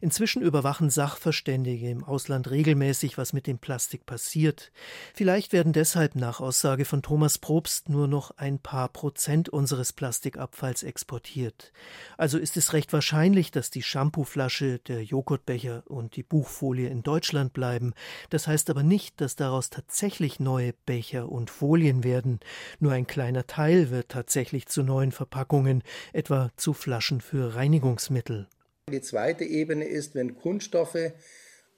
Inzwischen 0.00 0.42
überwachen 0.42 0.90
Sachverständige 0.90 1.90
im 1.90 2.04
Ausland 2.04 2.50
regelmäßig, 2.50 3.18
was 3.18 3.32
mit 3.32 3.46
dem 3.46 3.58
Plastik 3.58 4.06
passiert. 4.06 4.72
Vielleicht 5.14 5.52
werden 5.52 5.72
deshalb 5.72 6.14
nach 6.14 6.40
Aussage 6.40 6.84
von 6.84 7.02
Thomas 7.02 7.38
Probst 7.38 7.88
nur 7.88 8.08
noch 8.08 8.30
ein 8.38 8.58
paar 8.58 8.88
Prozent 8.88 9.48
unseres 9.48 9.92
Plastikabfalls 9.92 10.82
exportiert. 10.82 11.72
Also 12.16 12.38
ist 12.38 12.56
es 12.56 12.72
recht 12.72 12.92
wahrscheinlich, 12.92 13.50
dass 13.50 13.70
die 13.70 13.82
Shampooflasche, 13.82 14.78
der 14.78 15.04
Joghurtbecher 15.04 15.82
und 15.86 16.16
die 16.16 16.22
Buchfolie 16.22 16.88
in 16.88 17.02
Deutschland 17.02 17.52
bleiben. 17.52 17.92
Das 18.30 18.46
heißt 18.46 18.70
aber 18.70 18.82
nicht, 18.82 19.20
dass 19.20 19.36
daraus 19.36 19.70
tatsächlich 19.70 20.40
neue 20.40 20.72
Becher 20.86 21.30
und 21.30 21.50
Folien 21.50 22.04
werden. 22.04 22.40
Nur 22.78 22.92
ein 22.92 23.06
kleiner 23.06 23.46
Teil 23.46 23.90
wird 23.90 24.09
tatsächlich 24.10 24.66
zu 24.66 24.82
neuen 24.82 25.12
Verpackungen, 25.12 25.82
etwa 26.12 26.50
zu 26.56 26.74
Flaschen 26.74 27.20
für 27.20 27.54
Reinigungsmittel. 27.54 28.48
Die 28.90 29.00
zweite 29.00 29.44
Ebene 29.44 29.86
ist, 29.86 30.14
wenn 30.14 30.36
Kunststoffe 30.36 31.12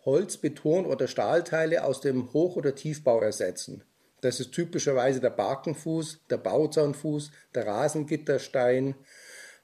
Holz, 0.04 0.36
Beton 0.36 0.86
oder 0.86 1.06
Stahlteile 1.06 1.84
aus 1.84 2.00
dem 2.00 2.32
Hoch- 2.32 2.56
oder 2.56 2.74
Tiefbau 2.74 3.20
ersetzen. 3.20 3.84
Das 4.20 4.40
ist 4.40 4.52
typischerweise 4.52 5.20
der 5.20 5.30
Barkenfuß, 5.30 6.22
der 6.30 6.38
Bauzaunfuß, 6.38 7.30
der 7.54 7.66
Rasengitterstein. 7.66 8.94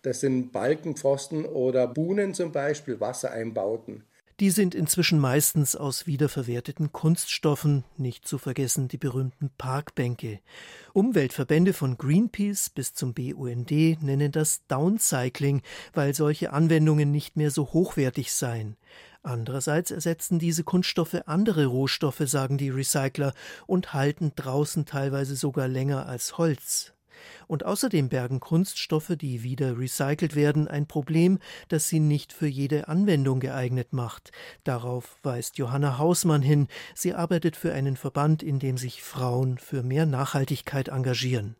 Das 0.03 0.21
sind 0.21 0.53
Balkenpfosten 0.53 1.45
oder 1.45 1.89
Buhnen 1.89 2.35
zum 2.35 2.53
Beispiel, 2.53 3.01
Wassereinbauten. 3.01 4.05
Die 4.41 4.51
sind 4.51 4.77
inzwischen 4.77 5.19
meistens 5.19 5.75
aus 5.75 6.07
wiederverwerteten 6.07 6.93
Kunststoffen, 6.93 7.83
nicht 7.97 8.29
zu 8.29 8.39
vergessen 8.39 8.87
die 8.87 8.97
berühmten 8.97 9.51
Parkbänke. 9.59 10.39
Umweltverbände 10.93 11.73
von 11.73 11.99
Greenpeace 11.99 12.71
bis 12.71 12.95
zum 12.95 13.15
BUND 13.15 13.73
nennen 14.01 14.31
das 14.31 14.65
Downcycling, 14.69 15.63
weil 15.93 16.15
solche 16.15 16.53
Anwendungen 16.53 17.11
nicht 17.11 17.37
mehr 17.37 17.51
so 17.51 17.73
hochwertig 17.73 18.33
seien. 18.33 18.77
Andererseits 19.25 19.91
ersetzen 19.91 20.39
diese 20.39 20.63
Kunststoffe 20.63 21.17
andere 21.27 21.67
Rohstoffe, 21.67 22.23
sagen 22.27 22.59
die 22.59 22.71
Recycler, 22.71 23.35
und 23.67 23.93
halten 23.93 24.31
draußen 24.37 24.87
teilweise 24.87 25.35
sogar 25.35 25.67
länger 25.67 26.07
als 26.07 26.39
Holz. 26.39 26.93
Und 27.47 27.65
außerdem 27.65 28.09
bergen 28.09 28.41
Kunststoffe, 28.41 29.15
die 29.17 29.43
wieder 29.43 29.79
recycelt 29.79 30.35
werden, 30.35 30.69
ein 30.69 30.87
Problem, 30.87 31.39
das 31.69 31.89
sie 31.89 32.01
nicht 32.01 32.33
für 32.33 32.47
jede 32.47 32.89
Anwendung 32.89 33.41
geeignet 33.41 33.93
macht. 33.93 34.31
Darauf 34.65 35.19
weist 35.23 35.59
Johanna 35.59 35.99
Hausmann 35.99 36.43
hin. 36.43 36.69
Sie 36.95 37.15
arbeitet 37.15 37.57
für 37.57 37.73
einen 37.73 37.97
Verband, 37.97 38.43
in 38.43 38.59
dem 38.59 38.77
sich 38.77 39.03
Frauen 39.03 39.59
für 39.59 39.83
mehr 39.83 40.07
Nachhaltigkeit 40.07 40.89
engagieren. 40.89 41.57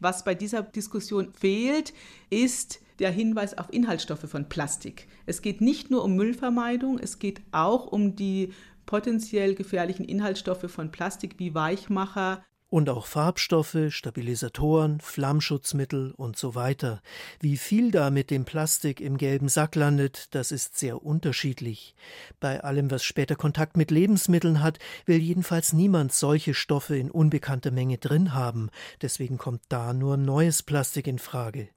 Was 0.00 0.24
bei 0.24 0.34
dieser 0.34 0.62
Diskussion 0.62 1.32
fehlt, 1.34 1.92
ist 2.30 2.80
der 3.00 3.10
Hinweis 3.10 3.56
auf 3.56 3.72
Inhaltsstoffe 3.72 4.28
von 4.28 4.48
Plastik. 4.48 5.08
Es 5.26 5.42
geht 5.42 5.60
nicht 5.60 5.90
nur 5.90 6.04
um 6.04 6.16
Müllvermeidung, 6.16 6.98
es 6.98 7.18
geht 7.18 7.42
auch 7.52 7.86
um 7.86 8.16
die 8.16 8.52
potenziell 8.86 9.54
gefährlichen 9.54 10.04
Inhaltsstoffe 10.04 10.70
von 10.70 10.90
Plastik 10.90 11.34
wie 11.38 11.54
Weichmacher, 11.54 12.42
und 12.70 12.88
auch 12.88 13.06
Farbstoffe, 13.06 13.76
Stabilisatoren, 13.88 15.00
Flammschutzmittel 15.00 16.12
und 16.16 16.36
so 16.36 16.54
weiter. 16.54 17.02
Wie 17.40 17.56
viel 17.56 17.90
da 17.90 18.10
mit 18.10 18.30
dem 18.30 18.44
Plastik 18.44 19.00
im 19.00 19.18
gelben 19.18 19.48
Sack 19.48 19.74
landet, 19.74 20.28
das 20.34 20.52
ist 20.52 20.78
sehr 20.78 21.04
unterschiedlich. 21.04 21.94
Bei 22.38 22.62
allem, 22.62 22.90
was 22.90 23.04
später 23.04 23.34
Kontakt 23.34 23.76
mit 23.76 23.90
Lebensmitteln 23.90 24.62
hat, 24.62 24.78
will 25.04 25.18
jedenfalls 25.18 25.72
niemand 25.72 26.12
solche 26.12 26.54
Stoffe 26.54 26.96
in 26.96 27.10
unbekannter 27.10 27.72
Menge 27.72 27.98
drin 27.98 28.32
haben. 28.32 28.70
Deswegen 29.02 29.36
kommt 29.36 29.62
da 29.68 29.92
nur 29.92 30.16
neues 30.16 30.62
Plastik 30.62 31.08
in 31.08 31.18
Frage. 31.18 31.68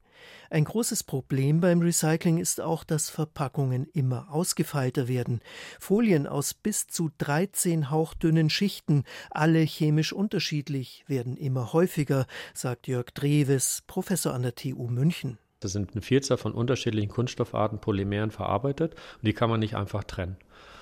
Ein 0.49 0.65
großes 0.65 1.03
Problem 1.03 1.61
beim 1.61 1.81
Recycling 1.81 2.37
ist 2.37 2.61
auch, 2.61 2.83
dass 2.83 3.09
Verpackungen 3.09 3.87
immer 3.93 4.27
ausgefeilter 4.31 5.07
werden. 5.07 5.41
Folien 5.79 6.27
aus 6.27 6.53
bis 6.53 6.87
zu 6.87 7.11
13 7.17 7.89
hauchdünnen 7.89 8.49
Schichten, 8.49 9.03
alle 9.31 9.59
chemisch 9.59 10.13
unterschiedlich, 10.13 11.03
werden 11.07 11.37
immer 11.37 11.73
häufiger, 11.73 12.25
sagt 12.53 12.87
Jörg 12.87 13.11
Dreves, 13.13 13.83
Professor 13.87 14.33
an 14.33 14.43
der 14.43 14.55
TU 14.55 14.87
München. 14.87 15.37
Das 15.59 15.71
sind 15.71 15.93
eine 15.93 16.01
Vielzahl 16.01 16.37
von 16.37 16.53
unterschiedlichen 16.53 17.09
Kunststoffarten, 17.09 17.79
Polymeren 17.79 18.31
verarbeitet 18.31 18.95
und 18.95 19.25
die 19.25 19.33
kann 19.33 19.49
man 19.49 19.61
nicht 19.61 19.75
einfach 19.75 20.03
trennen. 20.03 20.35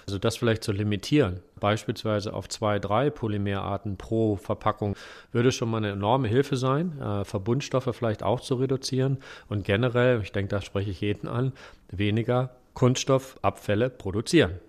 Also 0.05 0.17
das 0.17 0.37
vielleicht 0.37 0.63
zu 0.63 0.71
limitieren, 0.71 1.41
beispielsweise 1.59 2.33
auf 2.33 2.49
zwei, 2.49 2.79
drei 2.79 3.09
Polymerarten 3.09 3.97
pro 3.97 4.35
Verpackung, 4.35 4.95
würde 5.31 5.51
schon 5.51 5.69
mal 5.69 5.77
eine 5.77 5.91
enorme 5.91 6.27
Hilfe 6.27 6.57
sein, 6.57 6.99
äh, 6.99 7.25
Verbundstoffe 7.25 7.89
vielleicht 7.95 8.23
auch 8.23 8.41
zu 8.41 8.55
reduzieren 8.55 9.17
und 9.49 9.63
generell, 9.63 10.21
ich 10.21 10.31
denke, 10.31 10.49
da 10.49 10.61
spreche 10.61 10.91
ich 10.91 11.01
jeden 11.01 11.27
an, 11.27 11.53
weniger 11.89 12.55
Kunststoffabfälle 12.73 13.89
produzieren. 13.89 14.59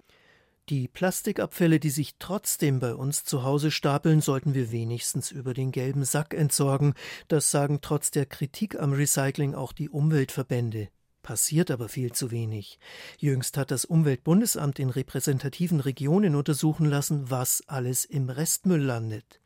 Die 0.68 0.86
Plastikabfälle, 0.86 1.80
die 1.80 1.90
sich 1.90 2.14
trotzdem 2.18 2.78
bei 2.78 2.94
uns 2.94 3.24
zu 3.24 3.42
Hause 3.42 3.72
stapeln, 3.72 4.20
sollten 4.20 4.54
wir 4.54 4.70
wenigstens 4.70 5.32
über 5.32 5.54
den 5.54 5.72
gelben 5.72 6.04
Sack 6.04 6.34
entsorgen. 6.34 6.94
Das 7.26 7.50
sagen 7.50 7.80
trotz 7.82 8.12
der 8.12 8.26
Kritik 8.26 8.78
am 8.78 8.92
Recycling 8.92 9.54
auch 9.54 9.72
die 9.72 9.88
Umweltverbände. 9.88 10.88
Passiert 11.22 11.70
aber 11.70 11.88
viel 11.88 12.12
zu 12.12 12.32
wenig. 12.32 12.80
Jüngst 13.18 13.56
hat 13.56 13.70
das 13.70 13.84
Umweltbundesamt 13.84 14.80
in 14.80 14.90
repräsentativen 14.90 15.78
Regionen 15.78 16.34
untersuchen 16.34 16.86
lassen, 16.86 17.30
was 17.30 17.62
alles 17.68 18.04
im 18.04 18.28
Restmüll 18.28 18.82
landet. 18.82 19.40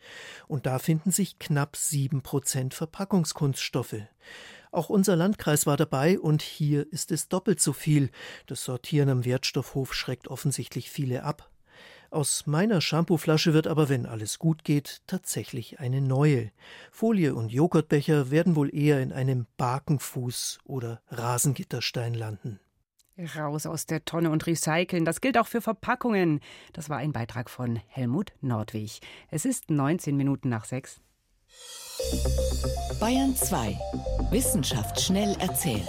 Und 0.49 0.65
da 0.65 0.79
finden 0.79 1.11
sich 1.11 1.39
knapp 1.39 1.77
sieben 1.77 2.23
Prozent 2.23 2.73
Verpackungskunststoffe. 2.73 4.03
Auch 4.73 4.89
unser 4.89 5.17
Landkreis 5.17 5.67
war 5.67 5.77
dabei 5.77 6.19
und 6.19 6.43
hier 6.43 6.91
ist 6.93 7.13
es 7.13 7.29
doppelt 7.29 7.61
so 7.61 7.73
viel. 7.73 8.11
Das 8.47 8.65
Sortieren 8.65 9.11
am 9.11 9.25
Wertstoffhof 9.25 9.93
schreckt 9.95 10.29
offensichtlich 10.29 10.91
viele 10.91 11.25
ab. 11.25 11.51
Aus 12.11 12.47
meiner 12.47 12.81
Shampooflasche 12.81 13.53
wird 13.53 13.67
aber, 13.67 13.89
wenn 13.89 14.07
alles 14.07 14.39
gut 14.39 14.65
geht, 14.65 15.03
tatsächlich 15.07 15.81
eine 15.81 16.01
neue. 16.01 16.51
Folie 16.91 17.35
und 17.35 17.53
Joghurtbecher 17.53 18.31
werden 18.31 18.57
wohl 18.57 18.75
eher 18.75 19.01
in 19.01 19.13
einem 19.13 19.47
Barkenfuß 19.57 20.61
oder 20.65 21.01
Rasengitterstein 21.11 22.15
landen. 22.15 22.61
Raus 23.37 23.65
aus 23.65 23.87
der 23.87 24.05
Tonne 24.05 24.31
und 24.31 24.47
recyceln. 24.47 25.05
Das 25.05 25.21
gilt 25.21 25.39
auch 25.39 25.47
für 25.47 25.63
Verpackungen. 25.63 26.41
Das 26.73 26.91
war 26.91 26.99
ein 26.99 27.13
Beitrag 27.13 27.49
von 27.49 27.77
Helmut 27.89 28.33
Nordwig. 28.43 29.01
Es 29.31 29.45
ist 29.47 29.71
19 29.71 30.17
Minuten 30.17 30.51
nach 30.51 30.67
sechs. 30.67 31.01
Bayern 33.01 33.35
2. 33.35 33.79
Wissenschaft 34.31 35.01
schnell 35.01 35.35
erzählt. 35.41 35.87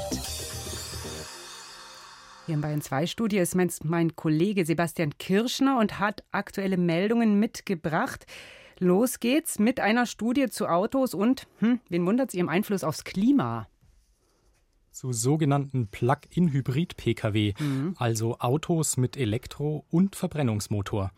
Hier 2.48 2.56
in 2.56 2.62
Bayern 2.62 2.80
2 2.80 3.08
Studie 3.08 3.39
ist 3.39 3.56
mein, 3.56 3.70
mein 3.84 4.16
Kollege 4.16 4.66
Sebastian 4.66 5.18
Kirschner 5.18 5.80
und 5.80 6.00
hat 6.00 6.24
aktuelle 6.32 6.77
Meldungen 6.77 7.38
mitgebracht. 7.38 8.25
Los 8.80 9.20
geht's 9.20 9.60
mit 9.60 9.82
einer 9.82 10.06
Studie 10.06 10.48
zu 10.48 10.68
Autos 10.68 11.13
und, 11.13 11.46
hm, 11.60 11.82
wen 11.89 12.06
wundert 12.06 12.30
es, 12.30 12.36
ihrem 12.36 12.48
Einfluss 12.48 12.86
aufs 12.86 13.04
Klima? 13.04 13.68
Zu 14.92 15.12
sogenannten 15.12 15.88
Plug-in-Hybrid-Pkw, 15.88 17.54
mhm. 17.60 17.96
also 17.98 18.38
Autos 18.39 18.96
mit 18.96 19.18
Elektro- 19.18 19.84
und 19.89 20.16
Verbrennungsmotor. 20.16 21.12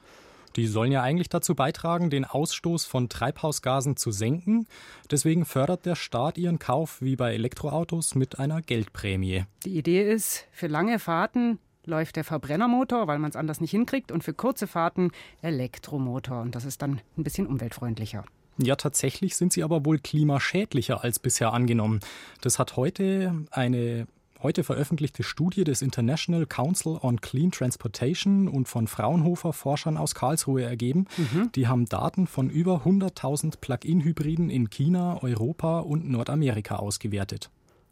Die 0.55 0.67
sollen 0.67 0.91
ja 0.91 1.01
eigentlich 1.01 1.29
dazu 1.29 1.55
beitragen, 1.55 2.09
den 2.09 2.25
Ausstoß 2.25 2.85
von 2.85 3.09
Treibhausgasen 3.09 3.97
zu 3.97 4.11
senken. 4.11 4.67
Deswegen 5.11 5.45
fördert 5.45 5.85
der 5.85 5.95
Staat 5.95 6.37
ihren 6.37 6.59
Kauf 6.59 7.01
wie 7.01 7.15
bei 7.15 7.33
Elektroautos 7.33 8.15
mit 8.15 8.39
einer 8.39 8.61
Geldprämie. 8.61 9.45
Die 9.65 9.77
Idee 9.77 10.11
ist, 10.11 10.47
für 10.51 10.67
lange 10.67 10.99
Fahrten 10.99 11.59
läuft 11.85 12.15
der 12.15 12.23
Verbrennermotor, 12.23 13.07
weil 13.07 13.19
man 13.19 13.29
es 13.29 13.35
anders 13.35 13.61
nicht 13.61 13.71
hinkriegt, 13.71 14.11
und 14.11 14.23
für 14.23 14.33
kurze 14.33 14.67
Fahrten 14.67 15.11
Elektromotor. 15.41 16.41
Und 16.41 16.55
das 16.55 16.65
ist 16.65 16.81
dann 16.81 17.01
ein 17.17 17.23
bisschen 17.23 17.47
umweltfreundlicher. 17.47 18.23
Ja, 18.61 18.75
tatsächlich 18.75 19.37
sind 19.37 19.53
sie 19.53 19.63
aber 19.63 19.85
wohl 19.85 19.99
klimaschädlicher 19.99 21.03
als 21.03 21.19
bisher 21.19 21.53
angenommen. 21.53 22.01
Das 22.41 22.59
hat 22.59 22.75
heute 22.75 23.45
eine 23.51 24.07
heute 24.41 24.63
veröffentlichte 24.63 25.24
Studie 25.24 25.63
des 25.63 25.81
International 25.81 26.46
Council 26.46 26.98
on 27.01 27.22
Clean 27.22 27.51
Transportation 27.51 28.48
und 28.48 28.67
von 28.67 28.88
Fraunhofer 28.88 29.53
Forschern 29.53 29.98
aus 29.98 30.15
Karlsruhe 30.15 30.63
ergeben. 30.63 31.05
Mhm. 31.17 31.51
Die 31.53 31.67
haben 31.67 31.86
Daten 31.86 32.27
von 32.27 32.50
über 32.50 32.84
100.000 32.86 33.60
Plug-in-Hybriden 33.60 34.50
in 34.50 34.69
China, 34.69 35.22
Europa 35.22 35.79
und 35.79 36.10
Nordamerika 36.10 36.77
ausgewertet. 36.77 37.50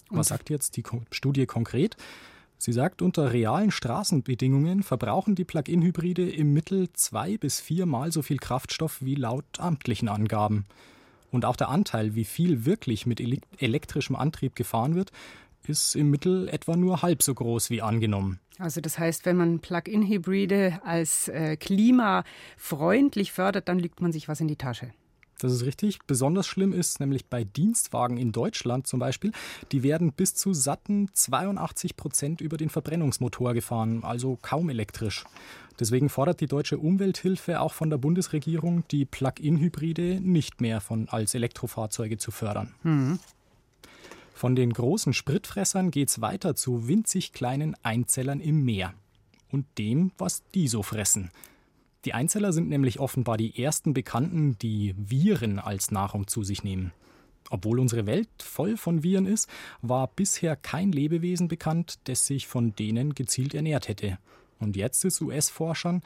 Was 0.09 0.29
sagt 0.29 0.49
jetzt 0.49 0.77
die 0.77 0.83
Studie 1.11 1.45
konkret? 1.45 1.97
Sie 2.57 2.73
sagt, 2.73 3.01
unter 3.01 3.33
realen 3.33 3.71
Straßenbedingungen 3.71 4.81
verbrauchen 4.81 5.35
die 5.35 5.43
Plug-in-Hybride 5.43 6.29
im 6.29 6.53
Mittel 6.53 6.91
zwei 6.93 7.37
bis 7.37 7.59
viermal 7.59 8.11
so 8.11 8.21
viel 8.21 8.37
Kraftstoff 8.37 8.97
wie 9.01 9.15
laut 9.15 9.45
amtlichen 9.59 10.09
Angaben. 10.09 10.65
Und 11.29 11.45
auch 11.45 11.55
der 11.55 11.69
Anteil, 11.69 12.15
wie 12.15 12.23
viel 12.23 12.65
wirklich 12.65 13.05
mit 13.05 13.21
elektrischem 13.59 14.15
Antrieb 14.15 14.55
gefahren 14.55 14.95
wird, 14.95 15.11
ist 15.65 15.95
im 15.95 16.09
Mittel 16.09 16.47
etwa 16.49 16.75
nur 16.75 17.01
halb 17.01 17.23
so 17.23 17.33
groß 17.33 17.69
wie 17.69 17.81
angenommen. 17.81 18.39
Also 18.59 18.81
das 18.81 18.97
heißt, 18.97 19.25
wenn 19.25 19.37
man 19.37 19.59
Plug-in-Hybride 19.59 20.81
als 20.83 21.27
äh, 21.27 21.57
klimafreundlich 21.57 23.31
fördert, 23.31 23.67
dann 23.67 23.79
lügt 23.79 24.01
man 24.01 24.11
sich 24.11 24.27
was 24.27 24.39
in 24.39 24.47
die 24.47 24.55
Tasche. 24.55 24.91
Das 25.39 25.53
ist 25.53 25.65
richtig. 25.65 25.99
Besonders 26.07 26.47
schlimm 26.47 26.73
ist 26.73 26.99
nämlich 26.99 27.27
bei 27.27 27.43
Dienstwagen 27.43 28.17
in 28.17 28.31
Deutschland 28.31 28.87
zum 28.87 28.99
Beispiel. 28.99 29.31
Die 29.71 29.83
werden 29.83 30.11
bis 30.11 30.33
zu 30.33 30.53
satten 30.53 31.09
82 31.13 31.95
Prozent 31.95 32.41
über 32.41 32.57
den 32.57 32.69
Verbrennungsmotor 32.69 33.53
gefahren, 33.53 34.03
also 34.03 34.39
kaum 34.41 34.69
elektrisch. 34.69 35.25
Deswegen 35.79 36.09
fordert 36.09 36.41
die 36.41 36.47
deutsche 36.47 36.79
Umwelthilfe 36.79 37.61
auch 37.61 37.73
von 37.73 37.91
der 37.91 37.97
Bundesregierung, 37.97 38.83
die 38.89 39.05
Plug-in-Hybride 39.05 40.19
nicht 40.21 40.59
mehr 40.59 40.81
von, 40.81 41.07
als 41.09 41.35
Elektrofahrzeuge 41.35 42.17
zu 42.17 42.31
fördern. 42.31 42.73
Mhm. 42.81 43.19
Von 44.37 44.55
den 44.55 44.71
großen 44.71 45.13
Spritfressern 45.13 45.89
geht 45.89 46.09
es 46.09 46.21
weiter 46.21 46.55
zu 46.55 46.87
winzig 46.87 47.33
kleinen 47.33 47.75
Einzellern 47.81 48.39
im 48.39 48.63
Meer. 48.63 48.93
Und 49.49 49.65
dem, 49.79 50.11
was 50.19 50.43
die 50.53 50.67
so 50.67 50.83
fressen. 50.83 51.31
Die 52.05 52.13
Einzeller 52.13 52.53
sind 52.53 52.69
nämlich 52.69 52.99
offenbar 52.99 53.37
die 53.37 53.59
ersten 53.59 53.95
Bekannten, 53.95 54.55
die 54.59 54.93
Viren 54.95 55.57
als 55.57 55.89
Nahrung 55.89 56.27
zu 56.27 56.43
sich 56.43 56.63
nehmen. 56.63 56.93
Obwohl 57.49 57.79
unsere 57.79 58.05
Welt 58.05 58.29
voll 58.37 58.77
von 58.77 59.01
Viren 59.01 59.25
ist, 59.25 59.49
war 59.81 60.05
bisher 60.05 60.55
kein 60.55 60.91
Lebewesen 60.91 61.47
bekannt, 61.47 61.97
das 62.03 62.27
sich 62.27 62.45
von 62.45 62.75
denen 62.75 63.15
gezielt 63.15 63.55
ernährt 63.55 63.87
hätte. 63.87 64.19
Und 64.59 64.75
jetzt 64.75 65.03
ist 65.05 65.21
US-Forschern 65.21 66.01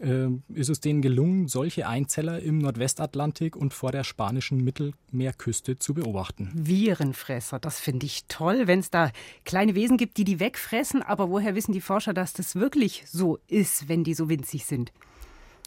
äh, 0.00 0.28
ist 0.52 0.68
es 0.68 0.80
denen 0.80 1.02
gelungen, 1.02 1.48
solche 1.48 1.88
Einzeller 1.88 2.40
im 2.40 2.58
Nordwestatlantik 2.58 3.56
und 3.56 3.72
vor 3.72 3.92
der 3.92 4.04
spanischen 4.04 4.62
Mittelmeerküste 4.62 5.78
zu 5.78 5.94
beobachten. 5.94 6.50
Virenfresser, 6.54 7.58
das 7.58 7.80
finde 7.80 8.06
ich 8.06 8.24
toll, 8.28 8.66
wenn 8.66 8.80
es 8.80 8.90
da 8.90 9.10
kleine 9.44 9.74
Wesen 9.74 9.96
gibt, 9.96 10.16
die 10.18 10.24
die 10.24 10.40
wegfressen. 10.40 11.02
Aber 11.02 11.30
woher 11.30 11.54
wissen 11.54 11.72
die 11.72 11.80
Forscher, 11.80 12.14
dass 12.14 12.32
das 12.32 12.56
wirklich 12.56 13.04
so 13.06 13.38
ist, 13.48 13.88
wenn 13.88 14.04
die 14.04 14.14
so 14.14 14.28
winzig 14.28 14.66
sind? 14.66 14.92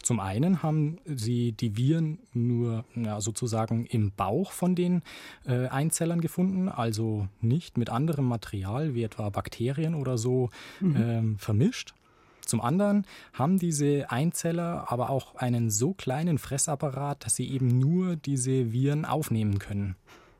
Zum 0.02 0.18
einen 0.18 0.62
haben 0.62 0.98
sie 1.04 1.52
die 1.52 1.76
Viren 1.76 2.20
nur 2.32 2.84
ja, 2.94 3.20
sozusagen 3.20 3.84
im 3.84 4.12
Bauch 4.12 4.52
von 4.52 4.74
den 4.74 5.02
äh, 5.46 5.66
Einzellern 5.66 6.22
gefunden, 6.22 6.70
also 6.70 7.28
nicht 7.42 7.76
mit 7.76 7.90
anderem 7.90 8.24
Material 8.26 8.94
wie 8.94 9.02
etwa 9.02 9.28
Bakterien 9.28 9.94
oder 9.94 10.16
so 10.16 10.48
mhm. 10.80 10.96
ähm, 10.96 11.38
vermischt. 11.38 11.94
Zum 12.50 12.60
anderen 12.60 13.06
haben 13.32 13.60
diese 13.60 14.10
Einzeller 14.10 14.90
aber 14.90 15.08
auch 15.08 15.36
einen 15.36 15.70
so 15.70 15.94
kleinen 15.94 16.36
Fressapparat, 16.36 17.24
dass 17.24 17.36
sie 17.36 17.48
eben 17.48 17.78
nur 17.78 18.16
diese 18.16 18.72
Viren 18.72 19.04
aufnehmen 19.04 19.60
können. 19.60 19.94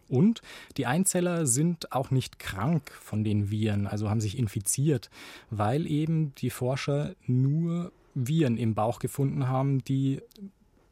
Und 0.09 0.43
die 0.77 0.87
Einzeller 0.87 1.47
sind 1.47 1.93
auch 1.93 2.11
nicht 2.11 2.41
krank 2.41 2.91
von 3.01 3.23
den 3.23 3.53
Viren, 3.53 3.87
also 3.87 4.11
haben 4.11 4.21
sich 4.21 4.37
infiziert, 4.37 5.09
weil 5.51 5.87
eben 5.87 6.35
die 6.35 6.51
Forscher 6.51 7.15
nur 7.29 7.93
Viren 8.15 8.57
im 8.57 8.75
Bauch 8.75 8.99
gefunden 8.99 9.47
haben, 9.47 9.85
die 9.85 10.21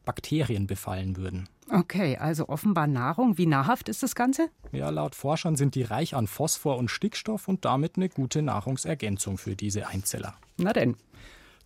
Bakterien 0.04 0.68
befallen 0.68 1.16
würden. 1.16 1.48
Okay, 1.70 2.16
also 2.16 2.48
offenbar 2.48 2.86
Nahrung. 2.86 3.36
Wie 3.36 3.46
nahrhaft 3.46 3.88
ist 3.88 4.02
das 4.02 4.14
Ganze? 4.14 4.48
Ja, 4.72 4.88
laut 4.88 5.14
Forschern 5.14 5.56
sind 5.56 5.74
die 5.74 5.82
reich 5.82 6.14
an 6.14 6.26
Phosphor 6.26 6.78
und 6.78 6.90
Stickstoff 6.90 7.46
und 7.48 7.64
damit 7.64 7.96
eine 7.96 8.08
gute 8.08 8.40
Nahrungsergänzung 8.40 9.36
für 9.36 9.54
diese 9.54 9.86
Einzeller. 9.86 10.34
Na 10.56 10.72
denn. 10.72 10.96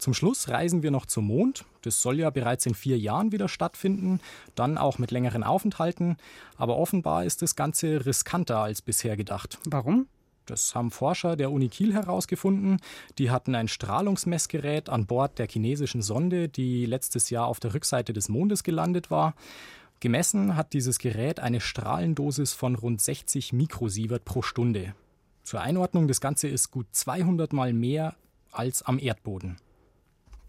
Zum 0.02 0.14
Schluss 0.14 0.49
reisen 0.49 0.82
wir 0.82 0.90
noch 0.90 1.06
zum 1.06 1.28
Mond. 1.28 1.64
Das 1.82 2.02
soll 2.02 2.18
ja 2.18 2.30
bereits 2.30 2.66
in 2.66 2.75
vier 2.75 2.99
Jahren 2.99 3.30
wieder 3.30 3.49
stattfinden, 3.49 4.18
dann 4.56 4.76
auch 4.76 4.99
mit 4.99 5.12
längeren 5.12 5.44
Aufenthalten. 5.44 6.16
Aber 6.56 6.76
offenbar 6.76 7.25
ist 7.25 7.40
das 7.40 7.54
Ganze 7.54 8.04
riskanter 8.04 8.59
als 8.59 8.82
bisher 8.82 9.16
gedacht. 9.16 9.61
Warum? 9.64 10.09
Das 10.44 10.75
haben 10.75 10.90
Forscher 10.90 11.37
der 11.37 11.52
Uni 11.52 11.68
Kiel 11.68 11.94
herausgefunden. 11.94 12.80
Die 13.18 13.30
hatten 13.30 13.54
ein 13.54 13.68
Strahlungsmessgerät 13.68 14.88
an 14.88 15.06
Bord 15.06 15.38
der 15.38 15.47
chinesischen 15.47 16.02
Sonde, 16.02 16.49
die 16.49 16.85
letztes 16.85 17.30
Jahr 17.30 17.47
auf 17.47 17.61
der 17.61 17.73
Rückseite 17.73 18.12
des 18.12 18.28
Mondes 18.28 18.64
gelandet 18.64 19.09
war. 19.09 19.37
Gemessen 20.00 20.56
hat 20.56 20.73
dieses 20.73 20.99
Gerät 20.99 21.38
eine 21.38 21.61
Strahlendosis 21.61 22.54
von 22.54 22.75
rund 22.75 23.00
60 23.00 23.52
Mikrosievert 23.52 24.25
pro 24.25 24.42
Stunde. 24.42 24.97
Zur 25.44 25.61
Einordnung, 25.61 26.09
das 26.09 26.21
Ganze 26.21 26.49
ist 26.49 26.73
gut 26.73 26.88
200 26.90 27.52
Mal 27.52 27.73
mehr 27.73 28.17
als 28.50 28.82
am 28.82 28.99
Erdboden. 28.99 29.58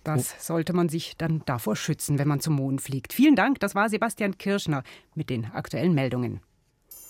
Das 0.03 0.45
sollte 0.45 0.73
man 0.73 0.89
sich 0.89 1.15
dann 1.17 1.41
davor 1.45 1.75
schützen, 1.75 2.19
wenn 2.19 2.27
man 2.27 2.39
zum 2.39 2.55
Mond 2.55 2.81
fliegt. 2.81 3.13
Vielen 3.13 3.35
Dank, 3.35 3.59
das 3.59 3.75
war 3.75 3.89
Sebastian 3.89 4.37
Kirschner 4.37 4.83
mit 5.15 5.29
den 5.29 5.45
aktuellen 5.45 5.93
Meldungen. 5.93 6.41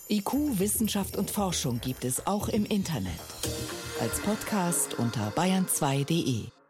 IQ, 0.09 0.59
Wissenschaft 0.59 1.17
und 1.17 1.31
Forschung 1.31 1.79
gibt 1.79 2.05
es 2.05 2.27
auch 2.27 2.49
im 2.49 2.65
Internet. 2.65 3.19
Als 3.99 4.19
Podcast 4.19 4.99
unter 4.99 5.29
bayern2.de. 5.29 6.62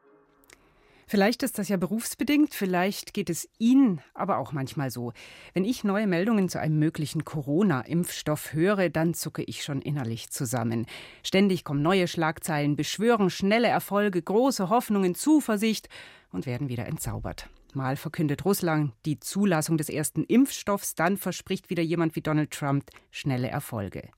Vielleicht 1.07 1.43
ist 1.43 1.59
das 1.59 1.69
ja 1.69 1.77
berufsbedingt, 1.77 2.53
vielleicht 2.53 3.13
geht 3.13 3.29
es 3.29 3.49
Ihnen 3.59 4.01
aber 4.13 4.37
auch 4.37 4.51
manchmal 4.51 4.91
so. 4.91 5.13
Wenn 5.53 5.65
ich 5.65 5.83
neue 5.83 6.07
Meldungen 6.07 6.49
zu 6.49 6.59
einem 6.59 6.79
möglichen 6.79 7.25
Corona-Impfstoff 7.25 8.53
höre, 8.53 8.89
dann 8.89 9.13
zucke 9.13 9.43
ich 9.43 9.63
schon 9.63 9.81
innerlich 9.81 10.29
zusammen. 10.29 10.85
Ständig 11.23 11.63
kommen 11.63 11.81
neue 11.81 12.07
Schlagzeilen, 12.07 12.75
beschwören 12.75 13.29
schnelle 13.29 13.67
Erfolge, 13.67 14.21
große 14.21 14.69
Hoffnungen, 14.69 15.15
Zuversicht 15.15 15.89
und 16.31 16.45
werden 16.45 16.69
wieder 16.69 16.85
entzaubert. 16.85 17.49
Mal 17.75 17.95
verkündet 17.95 18.45
Russland 18.45 18.93
die 19.05 19.19
Zulassung 19.19 19.77
des 19.77 19.89
ersten 19.89 20.23
Impfstoffs, 20.23 20.95
dann 20.95 21.17
verspricht 21.17 21.69
wieder 21.69 21.83
jemand 21.83 22.15
wie 22.15 22.21
Donald 22.21 22.51
Trump 22.51 22.89
schnelle 23.11 23.49
Erfolge. 23.49 24.09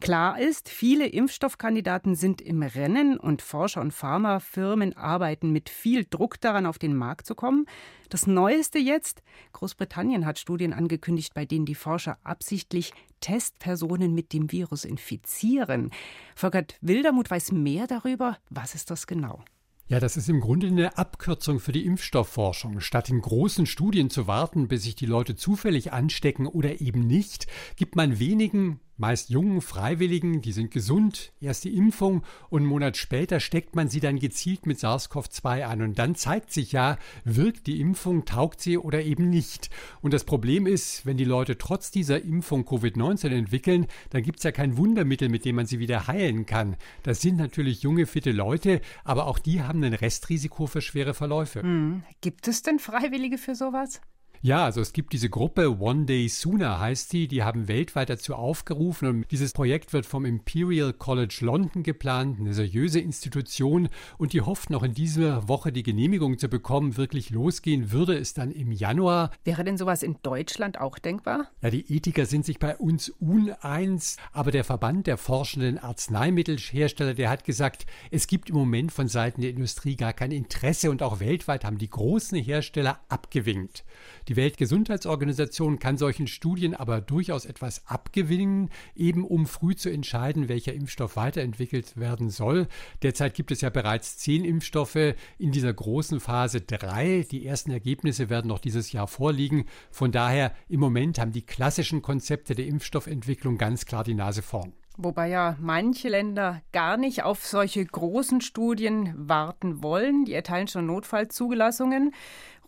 Klar 0.00 0.38
ist, 0.38 0.68
viele 0.68 1.06
Impfstoffkandidaten 1.06 2.14
sind 2.14 2.40
im 2.40 2.62
Rennen 2.62 3.18
und 3.18 3.42
Forscher 3.42 3.80
und 3.80 3.92
Pharmafirmen 3.92 4.96
arbeiten 4.96 5.50
mit 5.50 5.68
viel 5.68 6.06
Druck 6.08 6.40
daran, 6.40 6.66
auf 6.66 6.78
den 6.78 6.94
Markt 6.94 7.26
zu 7.26 7.34
kommen. 7.34 7.66
Das 8.08 8.26
Neueste 8.26 8.78
jetzt, 8.78 9.22
Großbritannien 9.52 10.24
hat 10.24 10.38
Studien 10.38 10.72
angekündigt, 10.72 11.34
bei 11.34 11.44
denen 11.44 11.66
die 11.66 11.74
Forscher 11.74 12.18
absichtlich 12.24 12.92
Testpersonen 13.20 14.14
mit 14.14 14.32
dem 14.32 14.50
Virus 14.52 14.84
infizieren. 14.84 15.90
Volkert 16.34 16.76
Wildermuth 16.80 17.30
weiß 17.30 17.52
mehr 17.52 17.86
darüber. 17.86 18.38
Was 18.48 18.74
ist 18.74 18.90
das 18.90 19.06
genau? 19.06 19.42
Ja, 19.90 20.00
das 20.00 20.18
ist 20.18 20.28
im 20.28 20.40
Grunde 20.40 20.66
eine 20.66 20.98
Abkürzung 20.98 21.60
für 21.60 21.72
die 21.72 21.86
Impfstoffforschung. 21.86 22.80
Statt 22.80 23.08
in 23.08 23.22
großen 23.22 23.64
Studien 23.64 24.10
zu 24.10 24.26
warten, 24.26 24.68
bis 24.68 24.82
sich 24.82 24.96
die 24.96 25.06
Leute 25.06 25.34
zufällig 25.34 25.94
anstecken 25.94 26.46
oder 26.46 26.82
eben 26.82 27.06
nicht, 27.06 27.46
gibt 27.76 27.96
man 27.96 28.18
wenigen 28.18 28.80
meist 28.98 29.30
jungen 29.30 29.60
Freiwilligen, 29.60 30.42
die 30.42 30.52
sind 30.52 30.70
gesund, 30.70 31.32
erst 31.40 31.64
die 31.64 31.76
Impfung 31.76 32.24
und 32.50 32.62
einen 32.62 32.68
Monat 32.68 32.96
später 32.96 33.40
steckt 33.40 33.76
man 33.76 33.88
sie 33.88 34.00
dann 34.00 34.18
gezielt 34.18 34.66
mit 34.66 34.78
SARS-CoV-2 34.78 35.64
an 35.64 35.82
und 35.82 35.98
dann 35.98 36.16
zeigt 36.16 36.52
sich 36.52 36.72
ja, 36.72 36.98
wirkt 37.24 37.66
die 37.66 37.80
Impfung, 37.80 38.24
taugt 38.24 38.60
sie 38.60 38.76
oder 38.76 39.02
eben 39.02 39.30
nicht. 39.30 39.70
Und 40.02 40.12
das 40.12 40.24
Problem 40.24 40.66
ist, 40.66 41.06
wenn 41.06 41.16
die 41.16 41.24
Leute 41.24 41.56
trotz 41.56 41.90
dieser 41.90 42.22
Impfung 42.22 42.64
Covid-19 42.64 43.28
entwickeln, 43.28 43.86
dann 44.10 44.22
gibt 44.22 44.38
es 44.38 44.44
ja 44.44 44.52
kein 44.52 44.76
Wundermittel, 44.76 45.28
mit 45.28 45.44
dem 45.44 45.56
man 45.56 45.66
sie 45.66 45.78
wieder 45.78 46.08
heilen 46.08 46.44
kann. 46.44 46.76
Das 47.04 47.20
sind 47.20 47.36
natürlich 47.36 47.82
junge, 47.82 48.06
fitte 48.06 48.32
Leute, 48.32 48.80
aber 49.04 49.26
auch 49.26 49.38
die 49.38 49.62
haben 49.62 49.82
ein 49.84 49.94
Restrisiko 49.94 50.66
für 50.66 50.82
schwere 50.82 51.14
Verläufe. 51.14 51.62
Hm. 51.62 52.02
Gibt 52.20 52.48
es 52.48 52.62
denn 52.62 52.80
Freiwillige 52.80 53.38
für 53.38 53.54
sowas? 53.54 54.00
Ja, 54.40 54.64
also 54.64 54.80
es 54.80 54.92
gibt 54.92 55.12
diese 55.12 55.28
Gruppe 55.28 55.80
One 55.80 56.04
Day 56.04 56.28
Sooner 56.28 56.78
heißt 56.78 57.12
die, 57.12 57.26
die 57.26 57.42
haben 57.42 57.66
weltweit 57.66 58.08
dazu 58.08 58.36
aufgerufen 58.36 59.08
und 59.08 59.30
dieses 59.32 59.52
Projekt 59.52 59.92
wird 59.92 60.06
vom 60.06 60.24
Imperial 60.24 60.92
College 60.92 61.38
London 61.40 61.82
geplant, 61.82 62.38
eine 62.38 62.54
seriöse 62.54 63.00
Institution 63.00 63.88
und 64.16 64.32
die 64.32 64.40
hofft 64.40 64.70
noch 64.70 64.84
in 64.84 64.94
dieser 64.94 65.48
Woche 65.48 65.72
die 65.72 65.82
Genehmigung 65.82 66.38
zu 66.38 66.46
bekommen. 66.48 66.96
Wirklich 66.96 67.30
losgehen 67.30 67.90
würde 67.90 68.16
es 68.16 68.32
dann 68.32 68.52
im 68.52 68.70
Januar. 68.70 69.32
Wäre 69.42 69.64
denn 69.64 69.76
sowas 69.76 70.04
in 70.04 70.18
Deutschland 70.22 70.80
auch 70.80 71.00
denkbar? 71.00 71.48
Ja, 71.60 71.70
die 71.70 71.92
Ethiker 71.92 72.24
sind 72.24 72.46
sich 72.46 72.60
bei 72.60 72.76
uns 72.76 73.08
uneins, 73.08 74.18
aber 74.32 74.52
der 74.52 74.62
Verband 74.62 75.08
der 75.08 75.16
forschenden 75.16 75.78
Arzneimittelhersteller, 75.78 77.14
der 77.14 77.28
hat 77.28 77.42
gesagt, 77.42 77.86
es 78.12 78.28
gibt 78.28 78.50
im 78.50 78.54
Moment 78.54 78.92
von 78.92 79.08
Seiten 79.08 79.40
der 79.40 79.50
Industrie 79.50 79.96
gar 79.96 80.12
kein 80.12 80.30
Interesse 80.30 80.92
und 80.92 81.02
auch 81.02 81.18
weltweit 81.18 81.64
haben 81.64 81.78
die 81.78 81.90
großen 81.90 82.38
Hersteller 82.38 83.00
abgewinkt. 83.08 83.82
Die 84.28 84.36
Weltgesundheitsorganisation 84.36 85.78
kann 85.78 85.96
solchen 85.96 86.26
Studien 86.26 86.74
aber 86.74 87.00
durchaus 87.00 87.46
etwas 87.46 87.86
abgewinnen, 87.86 88.68
eben 88.94 89.24
um 89.24 89.46
früh 89.46 89.74
zu 89.74 89.88
entscheiden, 89.88 90.50
welcher 90.50 90.74
Impfstoff 90.74 91.16
weiterentwickelt 91.16 91.96
werden 91.96 92.28
soll. 92.28 92.68
Derzeit 93.02 93.32
gibt 93.32 93.52
es 93.52 93.62
ja 93.62 93.70
bereits 93.70 94.18
zehn 94.18 94.44
Impfstoffe 94.44 95.14
in 95.38 95.50
dieser 95.50 95.72
großen 95.72 96.20
Phase 96.20 96.60
drei. 96.60 97.26
Die 97.30 97.46
ersten 97.46 97.70
Ergebnisse 97.70 98.28
werden 98.28 98.48
noch 98.48 98.58
dieses 98.58 98.92
Jahr 98.92 99.08
vorliegen. 99.08 99.64
Von 99.90 100.12
daher 100.12 100.52
im 100.68 100.80
Moment 100.80 101.18
haben 101.18 101.32
die 101.32 101.46
klassischen 101.46 102.02
Konzepte 102.02 102.54
der 102.54 102.66
Impfstoffentwicklung 102.66 103.56
ganz 103.56 103.86
klar 103.86 104.04
die 104.04 104.14
Nase 104.14 104.42
vorn. 104.42 104.74
Wobei 105.00 105.28
ja 105.28 105.56
manche 105.60 106.08
Länder 106.08 106.60
gar 106.72 106.96
nicht 106.96 107.22
auf 107.22 107.46
solche 107.46 107.86
großen 107.86 108.40
Studien 108.40 109.14
warten 109.16 109.80
wollen. 109.80 110.24
Die 110.24 110.32
erteilen 110.32 110.66
schon 110.66 110.86
Notfallzugelassungen. 110.86 112.12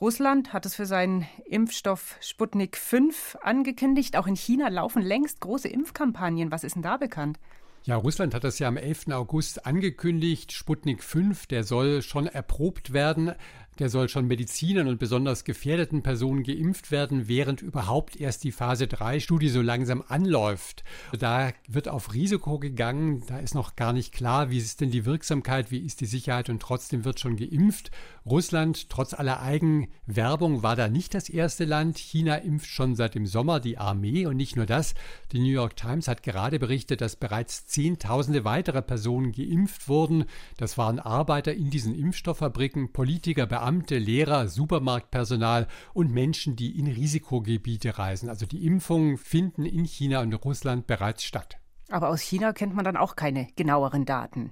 Russland 0.00 0.54
hat 0.54 0.64
es 0.64 0.74
für 0.76 0.86
seinen 0.86 1.26
Impfstoff 1.44 2.16
Sputnik 2.22 2.78
5 2.78 3.36
angekündigt. 3.42 4.16
Auch 4.16 4.26
in 4.26 4.34
China 4.34 4.68
laufen 4.68 5.02
längst 5.02 5.40
große 5.40 5.68
Impfkampagnen. 5.68 6.50
Was 6.50 6.64
ist 6.64 6.74
denn 6.74 6.82
da 6.82 6.96
bekannt? 6.96 7.38
Ja, 7.82 7.96
Russland 7.96 8.32
hat 8.32 8.44
das 8.44 8.58
ja 8.58 8.68
am 8.68 8.78
11. 8.78 9.08
August 9.08 9.66
angekündigt. 9.66 10.52
Sputnik 10.52 11.02
5, 11.02 11.46
der 11.48 11.64
soll 11.64 12.00
schon 12.00 12.26
erprobt 12.26 12.94
werden. 12.94 13.32
Der 13.81 13.88
soll 13.88 14.11
schon 14.11 14.27
Medizinern 14.27 14.88
und 14.88 14.99
besonders 14.99 15.45
gefährdeten 15.45 16.03
Personen 16.03 16.43
geimpft 16.43 16.90
werden, 16.90 17.29
während 17.29 17.62
überhaupt 17.62 18.14
erst 18.14 18.45
die 18.45 18.53
Phase 18.53 18.87
3 18.87 19.21
Studie 19.21 19.49
so 19.49 19.62
langsam 19.62 20.05
anläuft. 20.07 20.85
Da 21.19 21.53
wird 21.66 21.88
auf 21.88 22.12
Risiko 22.12 22.59
gegangen. 22.59 23.23
Da 23.27 23.38
ist 23.38 23.55
noch 23.55 23.77
gar 23.77 23.95
nicht 23.95 24.12
klar, 24.12 24.51
wie 24.51 24.59
ist 24.59 24.83
denn 24.83 24.90
die 24.90 25.07
Wirksamkeit, 25.07 25.71
wie 25.71 25.79
ist 25.79 26.03
die 26.03 26.07
Sicherheit 26.07 26.51
und 26.51 26.61
trotzdem 26.61 27.07
wird 27.07 27.21
schon 27.21 27.37
geimpft. 27.37 27.90
Russland, 28.27 28.90
trotz 28.90 29.14
aller 29.14 29.40
Eigenwerbung, 29.40 30.62
war 30.62 30.77
da 30.77 30.88
nicht 30.88 31.14
das 31.14 31.31
erste 31.31 31.64
Land. 31.64 31.97
China 31.97 32.37
impft 32.37 32.69
schon 32.69 32.95
seit 32.95 33.14
dem 33.14 33.25
Sommer 33.25 33.61
die 33.61 33.79
Armee 33.79 34.27
und 34.27 34.37
nicht 34.37 34.57
nur 34.57 34.66
das. 34.66 34.95
Die 35.33 35.38
New 35.38 35.47
York 35.47 35.75
Times 35.77 36.07
hat 36.07 36.23
gerade 36.23 36.59
berichtet, 36.59 37.01
dass 37.01 37.16
bereits 37.16 37.66
Zehntausende 37.66 38.45
weitere 38.45 38.83
Personen 38.83 39.33
geimpft 39.33 39.88
wurden. 39.88 40.27
Das 40.59 40.77
waren 40.77 40.99
Arbeiter 40.99 41.55
in 41.55 41.71
diesen 41.71 41.95
Impfstofffabriken, 41.95 42.93
Politiker, 42.93 43.47
Beamte, 43.47 43.69
Beamte, 43.70 43.98
Lehrer, 43.98 44.48
Supermarktpersonal 44.48 45.68
und 45.94 46.11
Menschen, 46.11 46.56
die 46.56 46.76
in 46.76 46.88
Risikogebiete 46.88 47.98
reisen. 47.98 48.28
Also 48.28 48.44
die 48.44 48.66
Impfungen 48.66 49.16
finden 49.16 49.64
in 49.64 49.85
China 49.85 50.22
und 50.22 50.35
Russland 50.44 50.88
bereits 50.88 51.22
statt. 51.22 51.56
Aber 51.88 52.09
aus 52.09 52.20
China 52.20 52.52
kennt 52.52 52.74
man 52.74 52.85
dann 52.85 52.96
auch 52.96 53.14
keine 53.14 53.46
genaueren 53.54 54.04
Daten. 54.04 54.50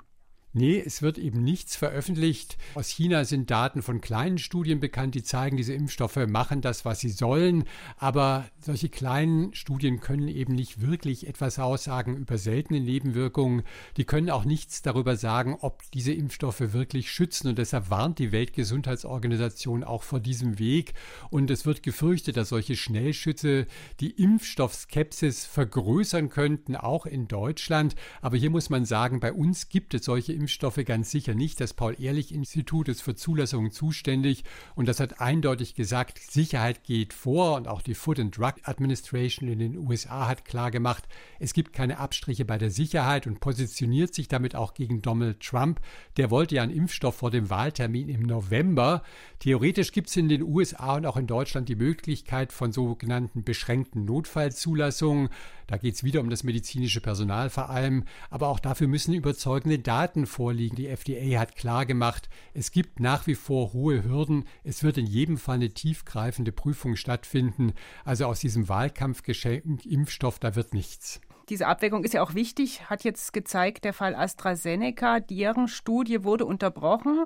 Nee, 0.54 0.82
es 0.84 1.02
wird 1.02 1.18
eben 1.18 1.44
nichts 1.44 1.76
veröffentlicht. 1.76 2.56
Aus 2.74 2.88
China 2.88 3.26
sind 3.26 3.50
Daten 3.50 3.82
von 3.82 4.00
kleinen 4.00 4.38
Studien 4.38 4.80
bekannt, 4.80 5.14
die 5.14 5.22
zeigen, 5.22 5.58
diese 5.58 5.74
Impfstoffe 5.74 6.26
machen 6.26 6.62
das, 6.62 6.86
was 6.86 7.00
sie 7.00 7.10
sollen. 7.10 7.64
Aber 7.98 8.46
solche 8.58 8.88
kleinen 8.88 9.52
Studien 9.54 10.00
können 10.00 10.26
eben 10.26 10.54
nicht 10.54 10.80
wirklich 10.80 11.26
etwas 11.26 11.58
aussagen 11.58 12.16
über 12.16 12.38
seltene 12.38 12.80
Nebenwirkungen. 12.80 13.62
Die 13.98 14.04
können 14.04 14.30
auch 14.30 14.46
nichts 14.46 14.80
darüber 14.80 15.16
sagen, 15.16 15.58
ob 15.60 15.82
diese 15.92 16.12
Impfstoffe 16.12 16.72
wirklich 16.72 17.10
schützen. 17.10 17.48
Und 17.48 17.58
deshalb 17.58 17.90
warnt 17.90 18.18
die 18.18 18.32
Weltgesundheitsorganisation 18.32 19.84
auch 19.84 20.02
vor 20.02 20.18
diesem 20.18 20.58
Weg. 20.58 20.94
Und 21.28 21.50
es 21.50 21.66
wird 21.66 21.82
gefürchtet, 21.82 22.38
dass 22.38 22.48
solche 22.48 22.74
Schnellschütze 22.74 23.66
die 24.00 24.12
Impfstoffskepsis 24.12 25.44
vergrößern 25.44 26.30
könnten, 26.30 26.74
auch 26.74 27.04
in 27.04 27.28
Deutschland. 27.28 27.96
Aber 28.22 28.38
hier 28.38 28.48
muss 28.48 28.70
man 28.70 28.86
sagen, 28.86 29.20
bei 29.20 29.34
uns 29.34 29.68
gibt 29.68 29.92
es 29.92 30.06
solche 30.06 30.37
Impfstoffe 30.38 30.84
ganz 30.84 31.10
sicher 31.10 31.34
nicht. 31.34 31.60
Das 31.60 31.74
Paul-Ehrlich-Institut 31.74 32.88
ist 32.88 33.02
für 33.02 33.14
Zulassungen 33.14 33.70
zuständig 33.70 34.44
und 34.74 34.86
das 34.86 35.00
hat 35.00 35.20
eindeutig 35.20 35.74
gesagt, 35.74 36.18
Sicherheit 36.18 36.84
geht 36.84 37.12
vor 37.12 37.56
und 37.56 37.68
auch 37.68 37.82
die 37.82 37.94
Food 37.94 38.20
and 38.20 38.36
Drug 38.36 38.54
Administration 38.62 39.48
in 39.48 39.58
den 39.58 39.76
USA 39.76 40.28
hat 40.28 40.44
klar 40.44 40.70
gemacht, 40.70 41.08
es 41.38 41.52
gibt 41.52 41.72
keine 41.72 41.98
Abstriche 41.98 42.44
bei 42.44 42.58
der 42.58 42.70
Sicherheit 42.70 43.26
und 43.26 43.40
positioniert 43.40 44.14
sich 44.14 44.28
damit 44.28 44.54
auch 44.54 44.74
gegen 44.74 45.02
Donald 45.02 45.40
Trump. 45.40 45.80
Der 46.16 46.30
wollte 46.30 46.56
ja 46.56 46.62
einen 46.62 46.72
Impfstoff 46.72 47.16
vor 47.16 47.30
dem 47.30 47.50
Wahltermin 47.50 48.08
im 48.08 48.22
November. 48.22 49.02
Theoretisch 49.40 49.92
gibt 49.92 50.08
es 50.08 50.16
in 50.16 50.28
den 50.28 50.42
USA 50.42 50.96
und 50.96 51.06
auch 51.06 51.16
in 51.16 51.26
Deutschland 51.26 51.68
die 51.68 51.76
Möglichkeit 51.76 52.52
von 52.52 52.72
sogenannten 52.72 53.42
beschränkten 53.42 54.04
Notfallzulassungen. 54.04 55.28
Da 55.66 55.76
geht 55.76 55.94
es 55.96 56.04
wieder 56.04 56.20
um 56.20 56.30
das 56.30 56.44
medizinische 56.44 57.02
Personal 57.02 57.50
vor 57.50 57.68
allem, 57.68 58.04
aber 58.30 58.48
auch 58.48 58.58
dafür 58.58 58.88
müssen 58.88 59.12
überzeugende 59.12 59.78
Daten 59.78 60.26
vorliegen. 60.28 60.76
Die 60.76 60.86
FDA 60.86 61.40
hat 61.40 61.56
klar 61.56 61.84
gemacht, 61.84 62.28
es 62.54 62.70
gibt 62.70 63.00
nach 63.00 63.26
wie 63.26 63.34
vor 63.34 63.72
hohe 63.72 64.04
Hürden. 64.04 64.44
Es 64.62 64.84
wird 64.84 64.96
in 64.96 65.06
jedem 65.06 65.36
Fall 65.36 65.56
eine 65.56 65.70
tiefgreifende 65.70 66.52
Prüfung 66.52 66.94
stattfinden. 66.94 67.72
Also 68.04 68.26
aus 68.26 68.38
diesem 68.38 68.68
Wahlkampfgeschenk 68.68 69.84
Impfstoff, 69.84 70.38
da 70.38 70.54
wird 70.54 70.74
nichts. 70.74 71.20
Diese 71.48 71.66
Abwägung 71.66 72.04
ist 72.04 72.14
ja 72.14 72.22
auch 72.22 72.34
wichtig, 72.34 72.88
hat 72.90 73.04
jetzt 73.04 73.32
gezeigt, 73.32 73.84
der 73.84 73.94
Fall 73.94 74.14
AstraZeneca, 74.14 75.18
deren 75.18 75.66
Studie 75.66 76.22
wurde 76.22 76.44
unterbrochen, 76.44 77.24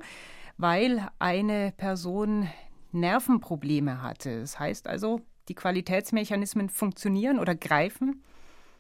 weil 0.57 1.09
eine 1.19 1.73
Person 1.77 2.49
Nervenprobleme 2.93 4.01
hatte. 4.01 4.41
Das 4.41 4.59
heißt 4.59 4.87
also, 4.87 5.21
die 5.49 5.55
Qualitätsmechanismen 5.55 6.69
funktionieren 6.69 7.39
oder 7.39 7.55
greifen? 7.55 8.23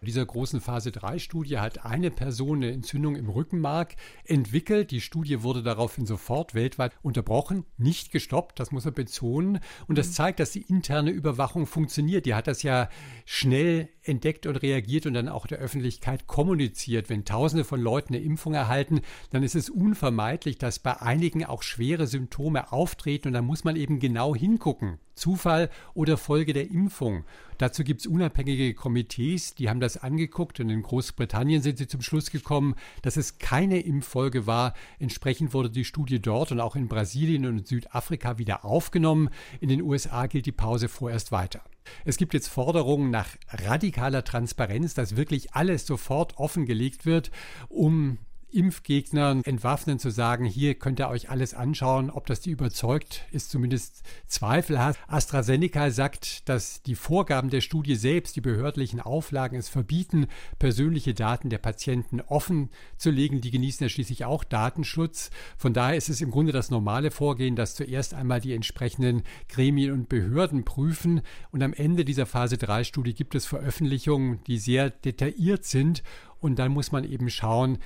Dieser 0.06 0.26
großen 0.26 0.60
Phase 0.60 0.90
3 0.92 1.18
Studie 1.18 1.58
hat 1.58 1.84
eine 1.84 2.10
Person 2.10 2.58
eine 2.58 2.72
Entzündung 2.72 3.16
im 3.16 3.28
Rückenmark 3.28 3.94
entwickelt. 4.24 4.90
Die 4.90 5.00
Studie 5.00 5.42
wurde 5.42 5.62
daraufhin 5.62 6.06
sofort 6.06 6.54
weltweit 6.54 6.92
unterbrochen, 7.02 7.64
nicht 7.76 8.12
gestoppt, 8.12 8.58
das 8.58 8.72
muss 8.72 8.84
man 8.84 8.94
betonen. 8.94 9.60
Und 9.86 9.98
das 9.98 10.08
mhm. 10.08 10.12
zeigt, 10.12 10.40
dass 10.40 10.50
die 10.50 10.62
interne 10.62 11.10
Überwachung 11.10 11.66
funktioniert. 11.66 12.26
Die 12.26 12.34
hat 12.34 12.46
das 12.46 12.62
ja 12.62 12.88
schnell 13.24 13.88
entdeckt 14.04 14.46
und 14.46 14.56
reagiert 14.56 15.06
und 15.06 15.14
dann 15.14 15.28
auch 15.28 15.46
der 15.46 15.58
Öffentlichkeit 15.58 16.26
kommuniziert. 16.26 17.08
Wenn 17.08 17.24
Tausende 17.24 17.64
von 17.64 17.80
Leuten 17.80 18.14
eine 18.14 18.22
Impfung 18.22 18.54
erhalten, 18.54 19.00
dann 19.30 19.42
ist 19.42 19.54
es 19.54 19.70
unvermeidlich, 19.70 20.58
dass 20.58 20.78
bei 20.78 21.00
einigen 21.00 21.44
auch 21.44 21.62
schwere 21.62 22.06
Symptome 22.06 22.72
auftreten 22.72 23.28
und 23.28 23.34
da 23.34 23.42
muss 23.42 23.64
man 23.64 23.76
eben 23.76 24.00
genau 24.00 24.34
hingucken. 24.34 24.98
Zufall 25.14 25.70
oder 25.94 26.16
Folge 26.16 26.52
der 26.52 26.70
Impfung. 26.70 27.24
Dazu 27.58 27.84
gibt 27.84 28.00
es 28.00 28.06
unabhängige 28.06 28.74
Komitees, 28.74 29.54
die 29.54 29.68
haben 29.68 29.78
das 29.78 29.96
angeguckt 29.96 30.58
und 30.58 30.70
in 30.70 30.82
Großbritannien 30.82 31.62
sind 31.62 31.78
sie 31.78 31.86
zum 31.86 32.02
Schluss 32.02 32.30
gekommen, 32.30 32.74
dass 33.02 33.16
es 33.16 33.38
keine 33.38 33.80
Impffolge 33.80 34.46
war. 34.46 34.74
Entsprechend 34.98 35.54
wurde 35.54 35.70
die 35.70 35.84
Studie 35.84 36.20
dort 36.20 36.50
und 36.50 36.60
auch 36.60 36.76
in 36.76 36.88
Brasilien 36.88 37.46
und 37.46 37.66
Südafrika 37.66 38.38
wieder 38.38 38.64
aufgenommen. 38.64 39.28
In 39.60 39.68
den 39.68 39.82
USA 39.82 40.26
gilt 40.26 40.46
die 40.46 40.52
Pause 40.52 40.88
vorerst 40.88 41.30
weiter. 41.30 41.62
Es 42.04 42.16
gibt 42.16 42.34
jetzt 42.34 42.48
Forderungen 42.48 43.10
nach 43.10 43.36
radikaler 43.48 44.24
Transparenz, 44.24 44.94
dass 44.94 45.16
wirklich 45.16 45.54
alles 45.54 45.86
sofort 45.86 46.36
offengelegt 46.38 47.06
wird, 47.06 47.30
um 47.68 48.18
Impfgegnern 48.52 49.42
entwaffnen 49.44 49.98
zu 49.98 50.10
sagen, 50.10 50.44
hier 50.44 50.74
könnt 50.74 51.00
ihr 51.00 51.08
euch 51.08 51.30
alles 51.30 51.54
anschauen, 51.54 52.10
ob 52.10 52.26
das 52.26 52.40
die 52.40 52.50
überzeugt, 52.50 53.24
ist 53.32 53.50
zumindest 53.50 54.02
zweifelhaft. 54.26 55.00
AstraZeneca 55.06 55.90
sagt, 55.90 56.48
dass 56.48 56.82
die 56.82 56.94
Vorgaben 56.94 57.50
der 57.50 57.60
Studie 57.60 57.94
selbst, 57.94 58.36
die 58.36 58.40
behördlichen 58.40 59.00
Auflagen 59.00 59.56
es 59.58 59.68
verbieten, 59.68 60.26
persönliche 60.58 61.14
Daten 61.14 61.50
der 61.50 61.58
Patienten 61.58 62.20
offen 62.20 62.70
zu 62.96 63.10
legen. 63.10 63.40
Die 63.40 63.50
genießen 63.50 63.84
ja 63.84 63.88
schließlich 63.88 64.24
auch 64.24 64.44
Datenschutz. 64.44 65.30
Von 65.56 65.72
daher 65.72 65.96
ist 65.96 66.08
es 66.08 66.20
im 66.20 66.30
Grunde 66.30 66.52
das 66.52 66.70
normale 66.70 67.10
Vorgehen, 67.10 67.56
dass 67.56 67.74
zuerst 67.74 68.14
einmal 68.14 68.40
die 68.40 68.54
entsprechenden 68.54 69.22
Gremien 69.48 69.92
und 69.92 70.08
Behörden 70.08 70.64
prüfen 70.64 71.22
und 71.50 71.62
am 71.62 71.72
Ende 71.72 72.04
dieser 72.04 72.26
Phase 72.26 72.58
3 72.58 72.84
Studie 72.84 73.14
gibt 73.14 73.34
es 73.34 73.46
Veröffentlichungen, 73.46 74.40
die 74.46 74.58
sehr 74.58 74.90
detailliert 74.90 75.64
sind 75.64 76.02
und 76.40 76.58
dann 76.58 76.72
muss 76.72 76.92
man 76.92 77.04
eben 77.04 77.30
schauen, 77.30 77.78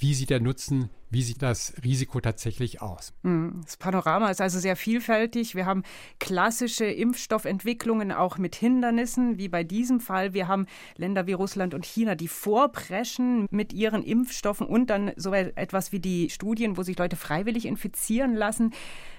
wie 0.00 0.14
sieht 0.14 0.30
der 0.30 0.40
Nutzen, 0.40 0.88
wie 1.10 1.22
sieht 1.22 1.42
das 1.42 1.74
Risiko 1.84 2.20
tatsächlich 2.20 2.80
aus? 2.80 3.12
Hm, 3.22 3.60
das 3.64 3.76
Panorama 3.76 4.30
ist 4.30 4.40
also 4.40 4.58
sehr 4.58 4.74
vielfältig. 4.74 5.54
Wir 5.54 5.66
haben 5.66 5.82
klassische 6.18 6.86
Impfstoffentwicklungen 6.86 8.10
auch 8.10 8.38
mit 8.38 8.54
Hindernissen, 8.54 9.36
wie 9.36 9.48
bei 9.48 9.62
diesem 9.62 10.00
Fall. 10.00 10.32
Wir 10.32 10.48
haben 10.48 10.66
Länder 10.96 11.26
wie 11.26 11.34
Russland 11.34 11.74
und 11.74 11.84
China, 11.84 12.14
die 12.14 12.28
vorpreschen 12.28 13.46
mit 13.50 13.74
ihren 13.74 14.02
Impfstoffen 14.02 14.66
und 14.66 14.88
dann 14.88 15.12
so 15.16 15.34
etwas 15.34 15.92
wie 15.92 16.00
die 16.00 16.30
Studien, 16.30 16.78
wo 16.78 16.82
sich 16.82 16.98
Leute 16.98 17.16
freiwillig 17.16 17.66
infizieren 17.66 18.34
lassen. 18.34 18.72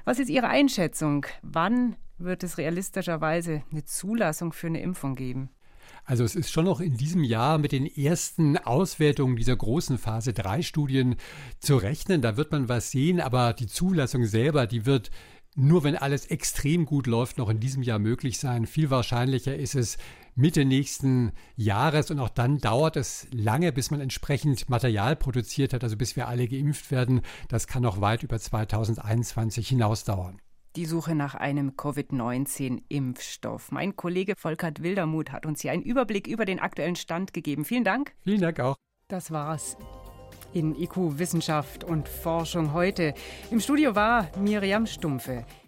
Was 0.04 0.17
ist 0.17 0.30
Ihre 0.30 0.48
Einschätzung? 0.48 1.28
Wann 1.44 1.96
wird 2.17 2.44
es 2.44 2.58
realistischerweise 2.58 3.63
eine 3.72 3.86
Zulassung 3.86 4.52
für 4.52 4.67
eine 4.67 4.82
Impfung 4.82 5.13
geben? 5.13 5.52
Also 6.04 6.24
es 6.24 6.36
ist 6.36 6.52
schon 6.52 6.66
noch 6.66 6.80
in 6.80 6.98
diesem 6.98 7.24
Jahr 7.24 7.58
mit 7.58 7.72
den 7.72 7.86
ersten 7.86 8.58
Auswertungen 8.58 9.36
dieser 9.36 9.56
großen 9.56 9.98
Phase 9.98 10.34
3 10.34 10.62
Studien 10.62 11.16
zu 11.60 11.78
rechnen. 11.78 12.22
Da 12.22 12.38
wird 12.38 12.52
man 12.52 12.70
was 12.70 12.92
sehen, 12.92 13.20
aber 13.20 13.54
die 13.54 13.68
Zulassung 13.68 14.26
selber, 14.26 14.68
die 14.68 14.86
wird 14.86 15.12
nur 15.56 15.84
wenn 15.84 15.98
alles 15.98 16.28
extrem 16.28 16.86
gut 16.86 17.08
läuft, 17.08 17.38
noch 17.38 17.50
in 17.50 17.60
diesem 17.60 17.84
Jahr 17.84 18.00
möglich 18.00 18.40
sein. 18.40 18.66
Viel 18.66 18.90
wahrscheinlicher 18.90 19.56
ist 19.56 19.76
es 19.76 19.98
Mitte 20.34 20.64
nächsten 20.64 21.34
Jahres 21.58 22.10
und 22.10 22.20
auch 22.20 22.30
dann 22.30 22.60
dauert 22.60 22.96
es 22.96 23.28
lange, 23.32 23.74
bis 23.74 23.92
man 23.92 24.00
entsprechend 24.00 24.70
Material 24.70 25.18
produziert 25.18 25.74
hat, 25.74 25.84
also 25.84 25.98
bis 25.98 26.16
wir 26.16 26.30
alle 26.30 26.48
geimpft 26.48 26.90
werden. 26.90 27.22
Das 27.50 27.68
kann 27.68 27.84
noch 27.84 28.00
weit 28.00 28.24
über 28.24 28.40
2021 28.40 29.68
hinaus 29.68 30.06
dauern 30.06 30.40
die 30.76 30.86
Suche 30.86 31.16
nach 31.16 31.36
einem 31.36 31.76
Covid-19-Impfstoff. 31.76 33.72
Mein 33.72 33.96
Kollege 33.96 34.36
Volkert 34.36 34.82
Wildermuth 34.82 35.32
hat 35.32 35.46
uns 35.46 35.62
hier 35.62 35.72
einen 35.72 35.84
Überblick 35.84 36.28
über 36.28 36.46
den 36.46 36.60
aktuellen 36.60 36.96
Stand 36.96 37.34
gegeben. 37.34 37.66
Vielen 37.66 37.84
Dank. 37.84 38.14
Vielen 38.24 38.42
Dank 38.42 38.60
auch. 38.60 38.76
Das 39.08 39.32
war's 39.32 39.78
in 40.54 40.76
IQ 40.76 41.18
Wissenschaft 41.18 41.84
und 41.84 42.08
Forschung 42.08 42.74
heute. 42.74 43.14
Im 43.52 43.60
Studio 43.60 43.96
war 43.96 44.30
Miriam 44.38 44.86
Stumpfe. 44.86 45.46